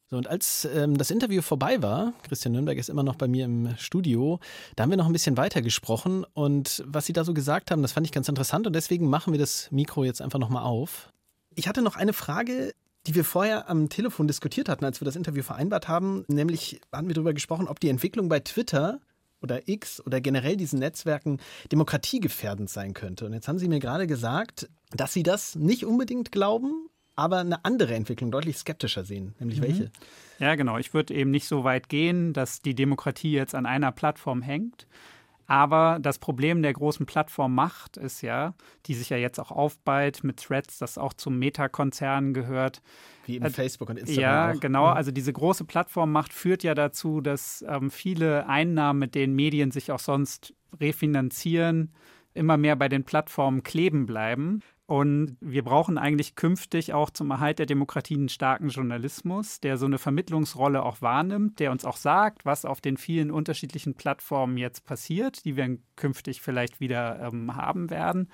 So, 0.08 0.16
und 0.16 0.28
als 0.28 0.64
ähm, 0.72 0.96
das 0.96 1.10
Interview 1.10 1.42
vorbei 1.42 1.82
war, 1.82 2.12
Christian 2.22 2.52
Nürnberg 2.52 2.78
ist 2.78 2.88
immer 2.88 3.02
noch 3.02 3.16
bei 3.16 3.26
mir 3.26 3.44
im 3.44 3.76
Studio, 3.76 4.38
da 4.76 4.84
haben 4.84 4.90
wir 4.90 4.96
noch 4.96 5.06
ein 5.06 5.12
bisschen 5.12 5.36
weiter 5.36 5.62
gesprochen 5.62 6.24
und 6.32 6.84
was 6.86 7.06
Sie 7.06 7.12
da 7.12 7.24
so 7.24 7.34
gesagt 7.34 7.72
haben, 7.72 7.82
das 7.82 7.92
fand 7.92 8.06
ich 8.06 8.12
ganz 8.12 8.28
interessant 8.28 8.68
und 8.68 8.72
deswegen 8.72 9.10
machen 9.10 9.32
wir 9.32 9.40
das 9.40 9.68
Mikro 9.72 10.04
jetzt 10.04 10.22
einfach 10.22 10.38
nochmal 10.38 10.62
auf. 10.62 11.12
Ich 11.56 11.66
hatte 11.66 11.82
noch 11.82 11.96
eine 11.96 12.12
Frage, 12.12 12.72
die 13.08 13.16
wir 13.16 13.24
vorher 13.24 13.68
am 13.68 13.88
Telefon 13.88 14.28
diskutiert 14.28 14.68
hatten, 14.68 14.84
als 14.84 15.00
wir 15.00 15.06
das 15.06 15.16
Interview 15.16 15.42
vereinbart 15.42 15.88
haben, 15.88 16.24
nämlich 16.28 16.80
hatten 16.92 17.08
wir 17.08 17.14
darüber 17.14 17.34
gesprochen, 17.34 17.66
ob 17.66 17.80
die 17.80 17.88
Entwicklung 17.88 18.28
bei 18.28 18.38
Twitter 18.38 19.00
oder 19.42 19.68
X 19.68 20.00
oder 20.06 20.20
generell 20.20 20.56
diesen 20.56 20.78
Netzwerken 20.78 21.40
demokratiegefährdend 21.72 22.70
sein 22.70 22.94
könnte. 22.94 23.26
Und 23.26 23.32
jetzt 23.32 23.48
haben 23.48 23.58
Sie 23.58 23.68
mir 23.68 23.80
gerade 23.80 24.06
gesagt, 24.06 24.68
dass 24.92 25.12
Sie 25.12 25.24
das 25.24 25.56
nicht 25.56 25.84
unbedingt 25.84 26.30
glauben, 26.30 26.88
aber 27.16 27.38
eine 27.38 27.64
andere 27.64 27.94
Entwicklung 27.94 28.30
deutlich 28.30 28.58
skeptischer 28.58 29.04
sehen. 29.04 29.34
Nämlich 29.38 29.60
mhm. 29.60 29.64
welche? 29.64 29.90
Ja, 30.38 30.54
genau. 30.54 30.78
Ich 30.78 30.94
würde 30.94 31.14
eben 31.14 31.30
nicht 31.30 31.48
so 31.48 31.64
weit 31.64 31.88
gehen, 31.88 32.32
dass 32.32 32.60
die 32.60 32.74
Demokratie 32.74 33.32
jetzt 33.32 33.54
an 33.54 33.66
einer 33.66 33.90
Plattform 33.90 34.42
hängt. 34.42 34.86
Aber 35.48 35.98
das 36.00 36.18
Problem 36.18 36.62
der 36.62 36.72
großen 36.72 37.06
Plattform 37.06 37.54
Macht 37.54 37.96
ist 37.96 38.20
ja, 38.20 38.54
die 38.86 38.94
sich 38.94 39.10
ja 39.10 39.16
jetzt 39.16 39.38
auch 39.38 39.52
aufballt 39.52 40.24
mit 40.24 40.42
Threads, 40.42 40.78
das 40.78 40.98
auch 40.98 41.12
zum 41.12 41.38
Meta-Konzern 41.38 42.34
gehört. 42.34 42.82
Wie 43.26 43.36
eben 43.36 43.44
äh, 43.44 43.50
Facebook 43.50 43.88
und 43.90 43.98
Instagram. 43.98 44.22
Ja, 44.22 44.50
auch. 44.50 44.60
genau. 44.60 44.86
Also 44.86 45.12
diese 45.12 45.32
große 45.32 45.64
Plattformmacht 45.64 46.32
führt 46.32 46.64
ja 46.64 46.74
dazu, 46.74 47.20
dass 47.20 47.64
ähm, 47.68 47.90
viele 47.90 48.48
Einnahmen, 48.48 48.98
mit 48.98 49.14
denen 49.14 49.36
Medien 49.36 49.70
sich 49.70 49.92
auch 49.92 50.00
sonst 50.00 50.52
refinanzieren, 50.80 51.92
immer 52.34 52.56
mehr 52.56 52.76
bei 52.76 52.88
den 52.88 53.04
Plattformen 53.04 53.62
kleben 53.62 54.04
bleiben. 54.04 54.62
Und 54.86 55.36
wir 55.40 55.64
brauchen 55.64 55.98
eigentlich 55.98 56.36
künftig 56.36 56.94
auch 56.94 57.10
zum 57.10 57.32
Erhalt 57.32 57.58
der 57.58 57.66
Demokratie 57.66 58.14
einen 58.14 58.28
starken 58.28 58.68
Journalismus, 58.68 59.58
der 59.60 59.78
so 59.78 59.86
eine 59.86 59.98
Vermittlungsrolle 59.98 60.84
auch 60.84 61.02
wahrnimmt, 61.02 61.58
der 61.58 61.72
uns 61.72 61.84
auch 61.84 61.96
sagt, 61.96 62.44
was 62.44 62.64
auf 62.64 62.80
den 62.80 62.96
vielen 62.96 63.32
unterschiedlichen 63.32 63.94
Plattformen 63.94 64.56
jetzt 64.56 64.84
passiert, 64.84 65.44
die 65.44 65.56
wir 65.56 65.78
künftig 65.96 66.40
vielleicht 66.40 66.78
wieder 66.78 67.20
ähm, 67.20 67.56
haben 67.56 67.90
werden. 67.90 68.28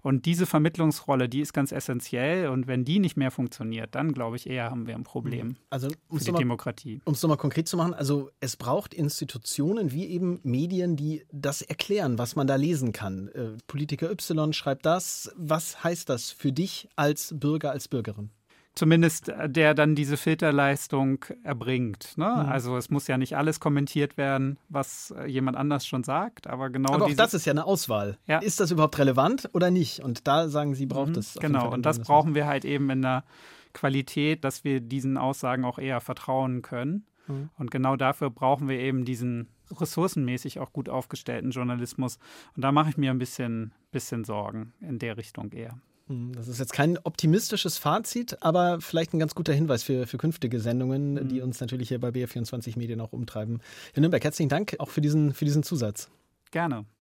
Und 0.00 0.24
diese 0.24 0.46
Vermittlungsrolle, 0.46 1.28
die 1.28 1.40
ist 1.40 1.52
ganz 1.52 1.72
essentiell. 1.72 2.48
Und 2.48 2.66
wenn 2.66 2.84
die 2.84 3.00
nicht 3.00 3.16
mehr 3.16 3.30
funktioniert, 3.30 3.94
dann 3.94 4.12
glaube 4.12 4.36
ich 4.36 4.48
eher 4.48 4.70
haben 4.70 4.86
wir 4.86 4.94
ein 4.94 5.04
Problem 5.04 5.56
also, 5.68 5.88
für 6.10 6.24
die 6.24 6.32
mal, 6.32 6.38
Demokratie. 6.38 7.02
Um 7.04 7.12
es 7.12 7.22
nochmal 7.22 7.36
konkret 7.36 7.68
zu 7.68 7.76
machen, 7.76 7.92
also 7.92 8.30
es 8.40 8.56
braucht 8.56 8.94
Institutionen 8.94 9.92
wie 9.92 10.06
eben 10.06 10.40
Medien, 10.42 10.96
die 10.96 11.26
das 11.32 11.60
erklären, 11.60 12.18
was 12.18 12.34
man 12.34 12.46
da 12.46 12.56
lesen 12.56 12.92
kann. 12.92 13.28
Äh, 13.28 13.58
Politiker 13.66 14.10
Y 14.10 14.54
schreibt 14.54 14.86
das. 14.86 15.30
Was 15.36 15.84
heißt 15.84 15.97
heißt 15.98 16.08
das 16.08 16.30
für 16.30 16.52
dich 16.52 16.88
als 16.96 17.34
Bürger, 17.36 17.72
als 17.72 17.88
Bürgerin? 17.88 18.30
Zumindest 18.74 19.28
äh, 19.28 19.50
der 19.50 19.74
dann 19.74 19.96
diese 19.96 20.16
Filterleistung 20.16 21.24
erbringt. 21.42 22.16
Ne? 22.16 22.26
Mhm. 22.26 22.48
Also 22.48 22.76
es 22.76 22.90
muss 22.90 23.08
ja 23.08 23.18
nicht 23.18 23.36
alles 23.36 23.58
kommentiert 23.58 24.16
werden, 24.16 24.58
was 24.68 25.12
äh, 25.18 25.26
jemand 25.26 25.56
anders 25.56 25.84
schon 25.86 26.04
sagt, 26.04 26.46
aber 26.46 26.70
genau. 26.70 26.92
Aber 26.92 27.06
auch 27.06 27.14
das 27.14 27.34
ist 27.34 27.44
ja 27.44 27.52
eine 27.52 27.64
Auswahl. 27.64 28.18
Ja. 28.26 28.38
Ist 28.38 28.60
das 28.60 28.70
überhaupt 28.70 28.98
relevant 28.98 29.50
oder 29.52 29.72
nicht? 29.72 30.00
Und 30.00 30.28
da 30.28 30.48
sagen 30.48 30.74
Sie, 30.74 30.86
braucht 30.86 31.10
mhm, 31.10 31.18
es. 31.18 31.34
Genau, 31.34 31.72
und 31.72 31.84
das 31.84 31.98
brauchen 31.98 32.36
wir 32.36 32.46
halt 32.46 32.64
eben 32.64 32.88
in 32.90 33.02
der 33.02 33.24
Qualität, 33.72 34.44
dass 34.44 34.62
wir 34.62 34.80
diesen 34.80 35.16
Aussagen 35.16 35.64
auch 35.64 35.80
eher 35.80 36.00
vertrauen 36.00 36.62
können. 36.62 37.04
Mhm. 37.26 37.50
Und 37.58 37.72
genau 37.72 37.96
dafür 37.96 38.30
brauchen 38.30 38.68
wir 38.68 38.78
eben 38.78 39.04
diesen 39.04 39.48
ressourcenmäßig 39.72 40.60
auch 40.60 40.72
gut 40.72 40.88
aufgestellten 40.88 41.50
Journalismus. 41.50 42.18
Und 42.54 42.62
da 42.62 42.70
mache 42.70 42.90
ich 42.90 42.96
mir 42.96 43.10
ein 43.10 43.18
bisschen, 43.18 43.72
bisschen 43.90 44.24
Sorgen 44.24 44.72
in 44.80 45.00
der 45.00 45.16
Richtung 45.16 45.52
eher. 45.52 45.80
Hm, 46.08 46.32
das 46.34 46.48
ist 46.48 46.58
jetzt 46.58 46.72
kein 46.72 46.98
optimistisches 46.98 47.78
Fazit, 47.78 48.42
aber 48.42 48.80
vielleicht 48.80 49.12
ein 49.14 49.18
ganz 49.18 49.34
guter 49.34 49.52
Hinweis 49.52 49.82
für, 49.82 50.06
für 50.06 50.18
künftige 50.18 50.60
Sendungen, 50.60 51.14
mhm. 51.14 51.28
die 51.28 51.40
uns 51.40 51.60
natürlich 51.60 51.88
hier 51.88 52.00
bei 52.00 52.08
BR24 52.08 52.78
Medien 52.78 53.00
auch 53.00 53.12
umtreiben. 53.12 53.60
Herr 53.92 54.00
Nürnberg, 54.00 54.24
herzlichen 54.24 54.48
Dank 54.48 54.76
auch 54.78 54.90
für 54.90 55.00
diesen, 55.00 55.34
für 55.34 55.44
diesen 55.44 55.62
Zusatz. 55.62 56.10
Gerne. 56.50 56.86